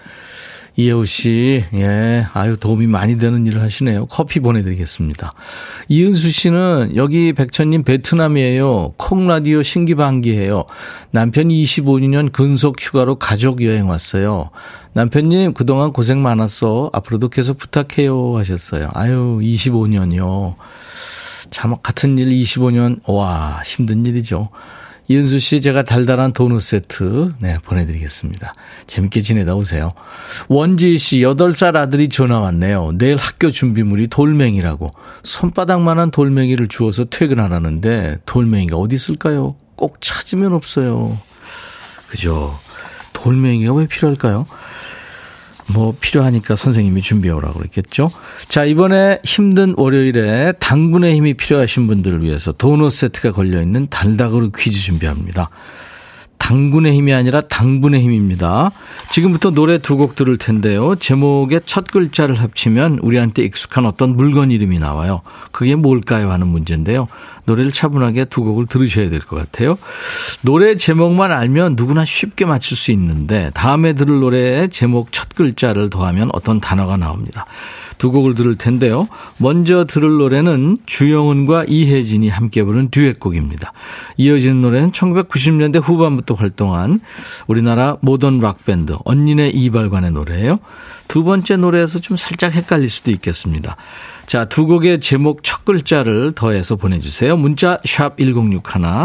이혜우 0.76 1.04
씨, 1.06 1.64
예, 1.74 2.26
아유, 2.32 2.56
도움이 2.56 2.88
많이 2.88 3.16
되는 3.16 3.46
일을 3.46 3.62
하시네요. 3.62 4.06
커피 4.06 4.40
보내드리겠습니다. 4.40 5.32
이은수 5.88 6.30
씨는 6.32 6.96
여기 6.96 7.32
백천님 7.32 7.84
베트남이에요. 7.84 8.94
콩라디오 8.96 9.62
신기반기예요. 9.62 10.64
남편 11.12 11.48
25년 11.48 12.32
근속 12.32 12.76
휴가로 12.80 13.16
가족 13.20 13.62
여행 13.62 13.88
왔어요. 13.88 14.50
남편님, 14.94 15.54
그동안 15.54 15.92
고생 15.92 16.22
많았어. 16.22 16.90
앞으로도 16.92 17.28
계속 17.28 17.58
부탁해요. 17.58 18.36
하셨어요. 18.36 18.90
아유, 18.94 19.38
25년이요. 19.42 20.54
참, 21.50 21.76
같은 21.82 22.18
일 22.18 22.30
25년, 22.30 23.00
와, 23.06 23.62
힘든 23.64 24.06
일이죠. 24.06 24.50
이은수 25.06 25.38
씨, 25.38 25.60
제가 25.60 25.82
달달한 25.82 26.32
도넛 26.32 26.62
세트, 26.62 27.34
네, 27.38 27.58
보내드리겠습니다. 27.58 28.54
재밌게 28.86 29.20
지내다 29.20 29.54
오세요. 29.54 29.92
원지희 30.48 30.96
씨, 30.98 31.18
8살 31.18 31.76
아들이 31.76 32.08
전화 32.08 32.40
왔네요. 32.40 32.92
내일 32.96 33.16
학교 33.16 33.50
준비물이 33.50 34.08
돌멩이라고. 34.08 34.94
손바닥만한 35.22 36.10
돌멩이를 36.10 36.68
주어서 36.68 37.04
퇴근하라는데, 37.04 38.20
돌멩이가 38.24 38.76
어디 38.78 38.94
있을까요? 38.94 39.56
꼭 39.76 40.00
찾으면 40.00 40.54
없어요. 40.54 41.18
그죠? 42.08 42.58
돌멩이가 43.12 43.74
왜 43.74 43.86
필요할까요? 43.86 44.46
뭐 45.66 45.94
필요하니까 45.98 46.56
선생님이 46.56 47.02
준비해 47.02 47.32
오라고 47.34 47.58
그랬겠죠. 47.58 48.10
자, 48.48 48.64
이번에 48.64 49.20
힘든 49.24 49.74
월요일에 49.76 50.52
당분의 50.60 51.14
힘이 51.14 51.34
필요하신 51.34 51.86
분들을 51.86 52.22
위해서 52.24 52.52
도넛 52.52 52.92
세트가 52.92 53.32
걸려 53.32 53.60
있는 53.62 53.88
달다그로 53.88 54.50
퀴즈 54.50 54.78
준비합니다. 54.78 55.50
당분의 56.38 56.94
힘이 56.94 57.14
아니라 57.14 57.40
당분의 57.42 58.02
힘입니다. 58.02 58.70
지금부터 59.10 59.50
노래 59.50 59.78
두 59.78 59.96
곡 59.96 60.14
들을 60.16 60.36
텐데요. 60.38 60.94
제목의 60.96 61.62
첫 61.64 61.86
글자를 61.90 62.34
합치면 62.34 62.98
우리한테 63.00 63.42
익숙한 63.44 63.86
어떤 63.86 64.16
물건 64.16 64.50
이름이 64.50 64.78
나와요. 64.78 65.22
그게 65.52 65.74
뭘까요? 65.74 66.30
하는 66.32 66.48
문제인데요. 66.48 67.06
노래를 67.46 67.72
차분하게 67.72 68.26
두 68.26 68.42
곡을 68.42 68.66
들으셔야 68.66 69.08
될 69.10 69.20
것 69.20 69.36
같아요. 69.36 69.76
노래 70.42 70.76
제목만 70.76 71.30
알면 71.32 71.74
누구나 71.76 72.04
쉽게 72.04 72.44
맞출 72.44 72.76
수 72.76 72.90
있는데 72.92 73.50
다음에 73.54 73.92
들을 73.92 74.18
노래의 74.20 74.70
제목 74.70 75.12
첫 75.12 75.28
글자를 75.34 75.90
더하면 75.90 76.30
어떤 76.32 76.60
단어가 76.60 76.96
나옵니다. 76.96 77.46
두 77.98 78.10
곡을 78.10 78.34
들을 78.34 78.56
텐데요. 78.56 79.08
먼저 79.38 79.84
들을 79.84 80.08
노래는 80.18 80.78
주영은과 80.86 81.64
이혜진이 81.68 82.28
함께 82.28 82.62
부른 82.62 82.90
듀엣곡입니다. 82.90 83.72
이어지는 84.16 84.62
노래는 84.62 84.92
1990년대 84.92 85.82
후반부터 85.82 86.34
활동한 86.34 87.00
우리나라 87.46 87.96
모던 88.00 88.40
락밴드 88.40 88.96
언니네 89.04 89.50
이발관의 89.50 90.12
노래예요. 90.12 90.58
두 91.08 91.24
번째 91.24 91.56
노래에서 91.56 91.98
좀 91.98 92.16
살짝 92.16 92.54
헷갈릴 92.54 92.90
수도 92.90 93.10
있겠습니다. 93.10 93.76
자, 94.26 94.46
두 94.46 94.66
곡의 94.66 95.00
제목 95.00 95.42
첫 95.42 95.64
글자를 95.64 96.32
더해서 96.32 96.76
보내주세요. 96.76 97.36
문자 97.36 97.76
1061, 97.84 98.62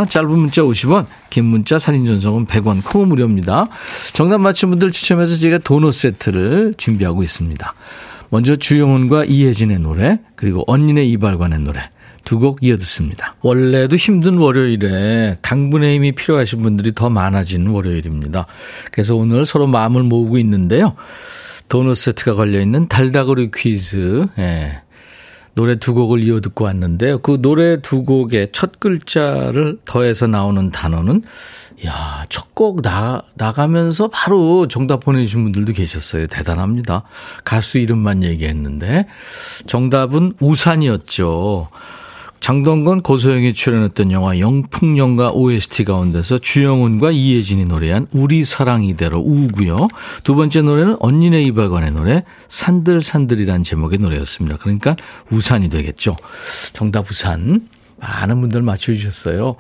짧은 0.08 0.30
문자 0.30 0.62
50원, 0.62 1.08
긴 1.30 1.46
문자 1.46 1.78
사진 1.78 2.06
전송은 2.06 2.48
100원, 2.48 2.84
콩 2.86 3.10
무료입니다. 3.10 3.68
정답 4.14 4.40
맞힌 4.40 4.70
분들 4.70 4.92
추첨해서 4.92 5.36
제가 5.36 5.58
도넛 5.60 5.94
세트를 5.94 6.76
준비하고 6.78 7.24
있습니다. 7.24 7.74
먼저 8.30 8.56
주영훈과 8.56 9.26
이혜진의 9.26 9.80
노래, 9.80 10.20
그리고 10.36 10.64
언니네 10.68 11.06
이발관의 11.06 11.60
노래. 11.60 11.82
두 12.26 12.38
곡 12.38 12.60
이어 12.62 12.78
듣습니다. 12.78 13.34
원래도 13.42 13.96
힘든 13.96 14.38
월요일에 14.38 15.38
당분의 15.42 15.96
힘이 15.96 16.12
필요하신 16.12 16.62
분들이 16.62 16.94
더 16.94 17.10
많아지는 17.10 17.70
월요일입니다. 17.72 18.46
그래서 18.92 19.16
오늘 19.16 19.46
서로 19.48 19.66
마음을 19.66 20.04
모으고 20.04 20.38
있는데요. 20.38 20.94
도넛 21.70 21.98
세트가 21.98 22.36
걸려있는 22.36 22.88
달다구리 22.88 23.50
퀴즈. 23.56 24.28
예. 24.38 24.82
노래 25.56 25.76
두 25.78 25.94
곡을 25.94 26.22
이어 26.22 26.40
듣고 26.40 26.66
왔는데요. 26.66 27.20
그 27.20 27.42
노래 27.42 27.82
두 27.82 28.04
곡의 28.04 28.50
첫 28.52 28.80
글자를 28.80 29.78
더해서 29.86 30.28
나오는 30.28 30.70
단어는 30.72 31.24
야, 31.86 32.26
첫 32.30 32.50
곡 32.60 32.82
나, 32.82 33.22
나가면서 33.36 34.10
바로 34.10 34.68
정답 34.68 35.00
보내주신 35.00 35.44
분들도 35.44 35.72
계셨어요. 35.72 36.28
대단합니다. 36.28 37.04
가수 37.46 37.78
이름만 37.78 38.22
얘기했는데. 38.22 39.08
정답은 39.66 40.34
우산이었죠. 40.42 41.70
장동건 42.42 43.02
고소영이 43.02 43.54
출연했던 43.54 44.12
영화 44.12 44.40
영풍영가 44.40 45.32
OST 45.32 45.86
가운데서 45.86 46.40
주영훈과 46.40 47.12
이혜진이 47.12 47.64
노래한 47.64 48.08
우리 48.12 48.44
사랑 48.44 48.84
이대로 48.84 49.20
우고요. 49.20 49.88
두 50.26 50.36
번째 50.36 50.62
노래는 50.62 50.98
언니네 51.00 51.42
이발관의 51.44 51.92
노래 51.92 52.26
산들산들이란 52.50 53.64
제목의 53.64 54.00
노래였습니다. 54.00 54.58
그러니까 54.58 54.98
우산이 55.32 55.70
되겠죠. 55.70 56.18
정답 56.74 57.10
우산. 57.10 57.70
많은 58.02 58.42
분들 58.42 58.62
맞춰주셨어요. 58.62 59.56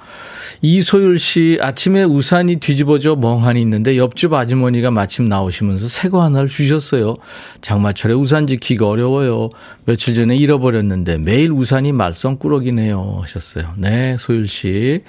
이소율 0.61 1.17
씨, 1.19 1.57
아침에 1.61 2.03
우산이 2.03 2.57
뒤집어져 2.57 3.15
멍하니 3.15 3.61
있는데 3.61 3.97
옆집 3.97 4.33
아주머니가 4.33 4.91
마침 4.91 5.25
나오시면서 5.29 5.87
새 5.87 6.09
거 6.09 6.23
하나를 6.23 6.49
주셨어요. 6.49 7.15
장마철에 7.61 8.13
우산 8.15 8.47
지키기 8.47 8.83
어려워요. 8.83 9.49
며칠 9.85 10.15
전에 10.15 10.35
잃어버렸는데 10.35 11.19
매일 11.19 11.51
우산이 11.51 11.91
말썽꾸러기네요. 11.91 13.19
하셨어요. 13.21 13.73
네, 13.77 14.17
소율 14.19 14.47
씨. 14.47 15.03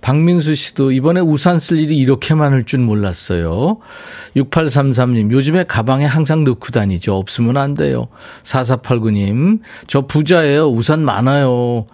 박민수 0.00 0.54
씨도 0.54 0.92
이번에 0.92 1.20
우산 1.20 1.58
쓸 1.58 1.78
일이 1.78 1.98
이렇게 1.98 2.34
많을 2.34 2.64
줄 2.64 2.80
몰랐어요. 2.80 3.78
6833님, 4.36 5.30
요즘에 5.30 5.64
가방에 5.64 6.06
항상 6.06 6.44
넣고 6.44 6.68
다니죠. 6.70 7.16
없으면 7.16 7.58
안 7.58 7.74
돼요. 7.74 8.08
4489님, 8.44 9.60
저 9.86 10.06
부자예요. 10.06 10.68
우산 10.70 11.04
많아요. 11.04 11.86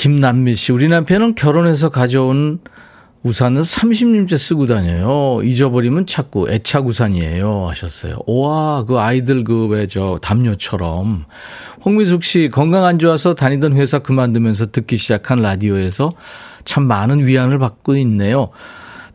김남미 0.00 0.56
씨, 0.56 0.72
우리 0.72 0.88
남편은 0.88 1.34
결혼해서 1.34 1.90
가져온 1.90 2.60
우산을 3.22 3.60
30년째 3.60 4.38
쓰고 4.38 4.66
다녀요. 4.66 5.42
잊어버리면 5.44 6.06
찾고 6.06 6.50
애착 6.50 6.86
우산이에요. 6.86 7.68
하셨어요. 7.68 8.16
와, 8.26 8.82
그 8.86 8.98
아이들 8.98 9.44
그 9.44 9.66
왜 9.68 9.86
저 9.86 10.18
담요처럼. 10.22 11.26
홍미숙 11.84 12.24
씨, 12.24 12.48
건강 12.50 12.86
안 12.86 12.98
좋아서 12.98 13.34
다니던 13.34 13.74
회사 13.74 13.98
그만두면서 13.98 14.70
듣기 14.70 14.96
시작한 14.96 15.42
라디오에서 15.42 16.12
참 16.64 16.84
많은 16.84 17.26
위안을 17.26 17.58
받고 17.58 17.94
있네요. 17.98 18.48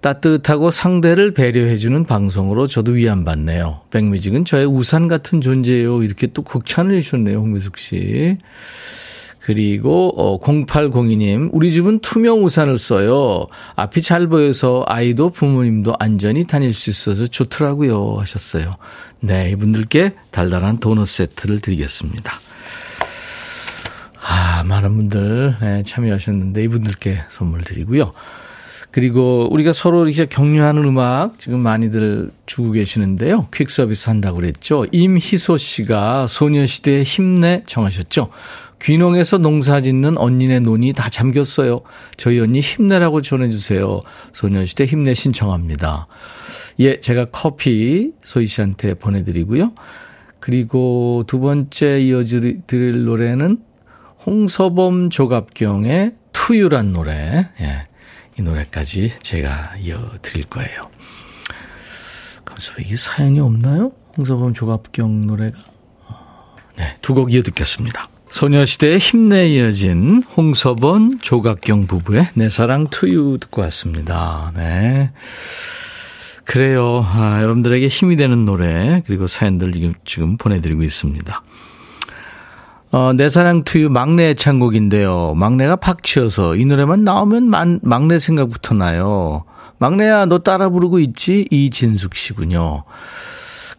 따뜻하고 0.01 0.69
상대를 0.69 1.33
배려해주는 1.33 2.03
방송으로 2.05 2.67
저도 2.67 2.91
위안받네요. 2.91 3.81
백뮤직은 3.89 4.45
저의 4.45 4.67
우산 4.67 5.07
같은 5.07 5.41
존재예요. 5.41 6.03
이렇게 6.03 6.27
또 6.27 6.43
극찬을 6.43 6.95
해주셨네요. 6.97 7.39
홍미숙 7.39 7.79
씨. 7.79 8.37
그리고 9.45 10.11
어 10.17 10.39
0802님, 10.39 11.51
우리 11.53 11.71
집은 11.71 11.99
투명 11.99 12.43
우산을 12.43 12.79
써요. 12.79 13.45
앞이 13.75 14.01
잘 14.01 14.25
보여서 14.25 14.83
아이도 14.87 15.29
부모님도 15.29 15.93
안전히 15.99 16.47
다닐 16.47 16.73
수 16.73 16.89
있어서 16.89 17.27
좋더라고요. 17.27 18.15
하셨어요. 18.21 18.73
네, 19.19 19.51
이분들께 19.51 20.15
달달한 20.31 20.79
도넛 20.79 21.07
세트를 21.07 21.59
드리겠습니다. 21.61 22.33
아, 24.27 24.63
많은 24.63 24.95
분들 24.95 25.57
네, 25.61 25.83
참여하셨는데 25.83 26.63
이분들께 26.63 27.19
선물 27.29 27.61
드리고요. 27.61 28.13
그리고 28.89 29.47
우리가 29.51 29.73
서로 29.73 30.07
이렇게 30.07 30.25
격려하는 30.25 30.85
음악 30.85 31.37
지금 31.37 31.59
많이들 31.59 32.31
주고 32.47 32.71
계시는데요. 32.71 33.49
퀵 33.53 33.69
서비스 33.69 34.09
한다고 34.09 34.37
그랬죠. 34.37 34.87
임희소 34.91 35.57
씨가 35.57 36.25
소녀시대에 36.25 37.03
힘내 37.03 37.61
정하셨죠. 37.67 38.29
귀농에서 38.85 39.39
농사 39.39 39.81
짓는 39.81 40.15
언니네 40.15 40.59
논이 40.59 40.93
다 40.93 41.09
잠겼어요. 41.09 41.81
저희 42.17 42.39
언니 42.39 42.59
힘내라고 42.59 43.21
전해주세요. 43.21 44.01
소녀시대 44.31 44.85
힘내 44.85 45.15
신청합니다. 45.15 46.05
예, 46.79 46.99
제가 46.99 47.25
커피 47.31 48.11
소희 48.23 48.45
씨한테 48.45 48.93
보내드리고요. 48.93 49.73
그리고 50.39 51.23
두 51.25 51.39
번째 51.39 51.99
이어드릴 51.99 53.05
노래는 53.05 53.57
홍서범 54.23 55.09
조갑경의 55.09 56.13
투유란 56.31 56.93
노래. 56.93 57.49
예, 57.59 57.87
이 58.37 58.43
노래까지 58.43 59.13
제가 59.23 59.77
이어드릴 59.81 60.43
거예요. 60.43 60.91
그래서 62.43 62.71
이게 62.77 62.95
사연이 62.97 63.39
없나요? 63.39 63.93
홍서범 64.15 64.53
조갑경 64.53 65.25
노래가. 65.25 65.57
네, 66.77 66.97
두 67.01 67.15
곡 67.15 67.33
이어 67.33 67.41
듣겠습니다. 67.41 68.09
소녀시대의 68.35 68.97
힘내 68.97 69.47
이어진 69.47 70.21
홍서번, 70.35 71.19
조각경 71.21 71.87
부부의 71.87 72.31
내 72.33 72.49
사랑 72.49 72.85
투유 72.87 73.37
듣고 73.39 73.61
왔습니다. 73.61 74.51
네. 74.57 75.13
그래요. 76.43 77.01
아, 77.07 77.41
여러분들에게 77.41 77.87
힘이 77.87 78.17
되는 78.17 78.43
노래, 78.43 79.03
그리고 79.07 79.27
사연들 79.27 79.93
지금 80.03 80.35
보내드리고 80.35 80.83
있습니다. 80.83 81.43
어, 82.91 83.13
내 83.13 83.29
사랑 83.29 83.63
투유 83.63 83.89
막내 83.89 84.31
애창곡인데요. 84.31 85.35
막내가 85.35 85.77
박치여서 85.77 86.57
이 86.57 86.65
노래만 86.65 87.05
나오면 87.05 87.49
만, 87.49 87.79
막내 87.83 88.19
생각부터 88.19 88.75
나요. 88.75 89.45
막내야, 89.77 90.25
너 90.25 90.39
따라 90.39 90.67
부르고 90.67 90.99
있지? 90.99 91.47
이진숙 91.51 92.15
씨군요. 92.15 92.83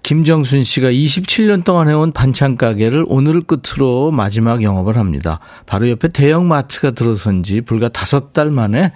김정순 0.07 0.63
씨가 0.63 0.93
27년 0.93 1.65
동안 1.65 1.89
해온 1.89 2.13
반찬 2.13 2.57
가게를 2.57 3.05
오늘 3.09 3.43
끝으로 3.43 4.13
마지막 4.13 4.63
영업을 4.63 4.97
합니다. 4.99 5.41
바로 5.67 5.91
옆에 5.91 6.07
대형 6.07 6.47
마트가 6.47 6.93
들어선 6.93 7.43
지 7.43 7.61
불과 7.61 7.89
다섯 7.89 8.33
달 8.33 8.53
만에 8.53 8.93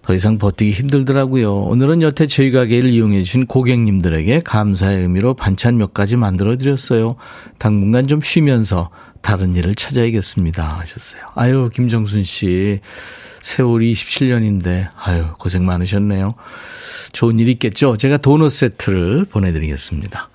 더 0.00 0.14
이상 0.14 0.38
버티기 0.38 0.72
힘들더라고요. 0.72 1.54
오늘은 1.54 2.00
여태 2.00 2.26
저희 2.26 2.52
가게를 2.52 2.88
이용해 2.88 3.22
주신 3.22 3.44
고객님들에게 3.44 4.40
감사의 4.40 5.02
의미로 5.02 5.34
반찬 5.34 5.76
몇 5.76 5.92
가지 5.92 6.16
만들어 6.16 6.56
드렸어요. 6.56 7.16
당분간 7.58 8.06
좀 8.06 8.22
쉬면서 8.22 8.88
다른 9.20 9.54
일을 9.54 9.74
찾아야겠습니다. 9.74 10.78
하셨어요. 10.78 11.20
아유, 11.34 11.68
김정순 11.70 12.24
씨. 12.24 12.80
세월이 13.40 13.92
27년인데, 13.92 14.90
아유, 14.96 15.26
고생 15.38 15.64
많으셨네요. 15.64 16.34
좋은 17.12 17.38
일 17.38 17.48
있겠죠? 17.48 17.96
제가 17.96 18.18
도넛 18.18 18.52
세트를 18.52 19.24
보내드리겠습니다. 19.26 20.28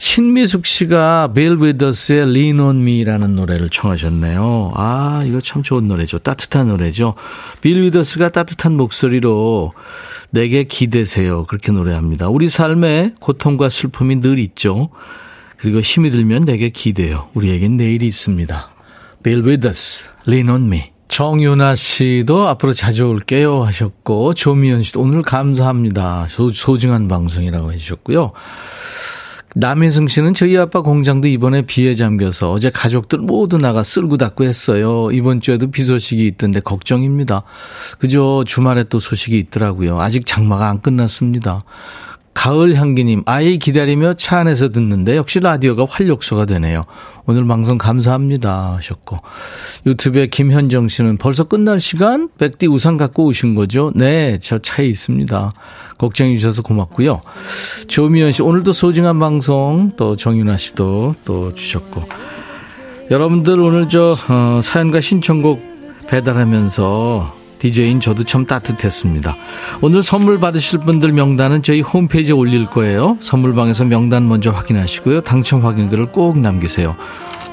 신미숙 0.00 0.64
씨가 0.64 1.32
빌 1.34 1.56
위더스의 1.60 2.28
Lean 2.28 2.60
on 2.60 2.80
Me라는 2.82 3.34
노래를 3.34 3.68
청하셨네요. 3.68 4.72
아, 4.76 5.24
이거 5.26 5.40
참 5.40 5.64
좋은 5.64 5.88
노래죠. 5.88 6.18
따뜻한 6.18 6.68
노래죠. 6.68 7.14
빌 7.60 7.82
위더스가 7.82 8.28
따뜻한 8.28 8.76
목소리로 8.76 9.72
내게 10.30 10.62
기대세요. 10.64 11.46
그렇게 11.46 11.72
노래합니다. 11.72 12.28
우리 12.28 12.48
삶에 12.48 13.14
고통과 13.18 13.68
슬픔이 13.68 14.20
늘 14.20 14.38
있죠. 14.38 14.90
그리고 15.56 15.80
힘이 15.80 16.10
들면 16.10 16.44
내게 16.44 16.70
기대요. 16.70 17.28
우리에겐 17.34 17.76
내일이 17.76 18.06
있습니다. 18.06 18.70
빌 19.24 19.44
위더스, 19.44 20.10
Lean 20.28 20.48
on 20.48 20.66
Me. 20.66 20.92
정윤아 21.08 21.74
씨도 21.74 22.48
앞으로 22.48 22.72
자주 22.72 23.06
올게요 23.06 23.62
하셨고 23.64 24.34
조미연 24.34 24.82
씨도 24.82 25.00
오늘 25.00 25.22
감사합니다. 25.22 26.26
소, 26.28 26.52
소중한 26.52 27.08
방송이라고 27.08 27.72
해주셨고요. 27.72 28.32
남혜승 29.54 30.08
씨는 30.08 30.34
저희 30.34 30.56
아빠 30.58 30.82
공장도 30.82 31.26
이번에 31.26 31.62
비에 31.62 31.94
잠겨서 31.94 32.52
어제 32.52 32.70
가족들 32.70 33.18
모두 33.18 33.56
나가 33.56 33.82
쓸고 33.82 34.18
닦고 34.18 34.44
했어요. 34.44 35.08
이번 35.10 35.40
주에도 35.40 35.70
비 35.70 35.82
소식이 35.82 36.26
있던데 36.26 36.60
걱정입니다. 36.60 37.42
그저 37.98 38.44
주말에 38.46 38.84
또 38.84 39.00
소식이 39.00 39.38
있더라고요. 39.38 40.00
아직 40.00 40.26
장마가 40.26 40.68
안 40.68 40.82
끝났습니다. 40.82 41.64
가을 42.38 42.76
향기님, 42.76 43.24
아이 43.26 43.58
기다리며 43.58 44.14
차 44.14 44.38
안에서 44.38 44.68
듣는데 44.68 45.16
역시 45.16 45.40
라디오가 45.40 45.86
활력소가 45.90 46.44
되네요. 46.44 46.84
오늘 47.26 47.44
방송 47.48 47.78
감사합니다 47.78 48.76
하셨고 48.76 49.18
유튜브에 49.86 50.28
김현정 50.28 50.86
씨는 50.86 51.16
벌써 51.16 51.42
끝날 51.42 51.80
시간? 51.80 52.28
백디 52.38 52.68
우산 52.68 52.96
갖고 52.96 53.24
오신 53.24 53.56
거죠? 53.56 53.90
네, 53.96 54.38
저 54.40 54.60
차에 54.60 54.86
있습니다. 54.86 55.52
걱정해 55.98 56.36
주셔서 56.36 56.62
고맙고요. 56.62 57.18
조미연 57.88 58.30
씨 58.30 58.42
오늘도 58.42 58.72
소중한 58.72 59.18
방송 59.18 59.90
또 59.96 60.14
정윤아 60.14 60.58
씨도 60.58 61.16
또 61.24 61.52
주셨고 61.52 62.04
여러분들 63.10 63.58
오늘 63.58 63.88
저 63.88 64.16
어, 64.28 64.60
사연과 64.62 65.00
신청곡 65.00 65.60
배달하면서 66.08 67.37
DJ인 67.58 68.00
저도 68.00 68.24
참 68.24 68.46
따뜻했습니다. 68.46 69.36
오늘 69.80 70.02
선물 70.02 70.38
받으실 70.38 70.78
분들 70.80 71.12
명단은 71.12 71.62
저희 71.62 71.80
홈페이지에 71.80 72.32
올릴 72.32 72.66
거예요. 72.66 73.16
선물방에서 73.20 73.84
명단 73.84 74.28
먼저 74.28 74.50
확인하시고요. 74.50 75.22
당첨 75.22 75.64
확인글을 75.64 76.06
꼭 76.12 76.38
남기세요. 76.38 76.96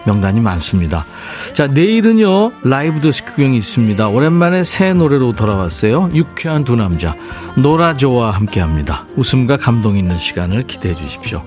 명단이 0.06 0.39
많습니다. 0.39 1.06
자, 1.53 1.68
내일은요, 1.68 2.51
라이브 2.64 3.01
도시 3.01 3.24
구경이 3.24 3.58
있습니다. 3.58 4.08
오랜만에 4.08 4.64
새 4.64 4.93
노래로 4.93 5.34
돌아왔어요. 5.34 6.10
유쾌한 6.14 6.64
두 6.64 6.76
남자. 6.76 7.16
노라조와 7.58 8.32
함께 8.32 8.60
합니다. 8.60 9.03
웃음과 9.16 9.58
감동 9.58 9.97
있는 9.97 10.18
시간을 10.20 10.64
기대해 10.68 10.95
주십시오. 10.95 11.41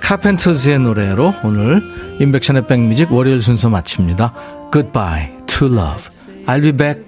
카펜터즈의 0.00 0.78
노래로 0.78 1.34
오늘 1.42 1.82
인백션의 2.20 2.68
백뮤직 2.68 3.12
월요일 3.12 3.42
순서 3.42 3.68
마칩니다. 3.68 4.32
Goodbye 4.72 5.30
to 5.46 5.66
love. 5.66 6.04
I'll 6.46 6.62
be 6.62 6.72
back. 6.72 7.04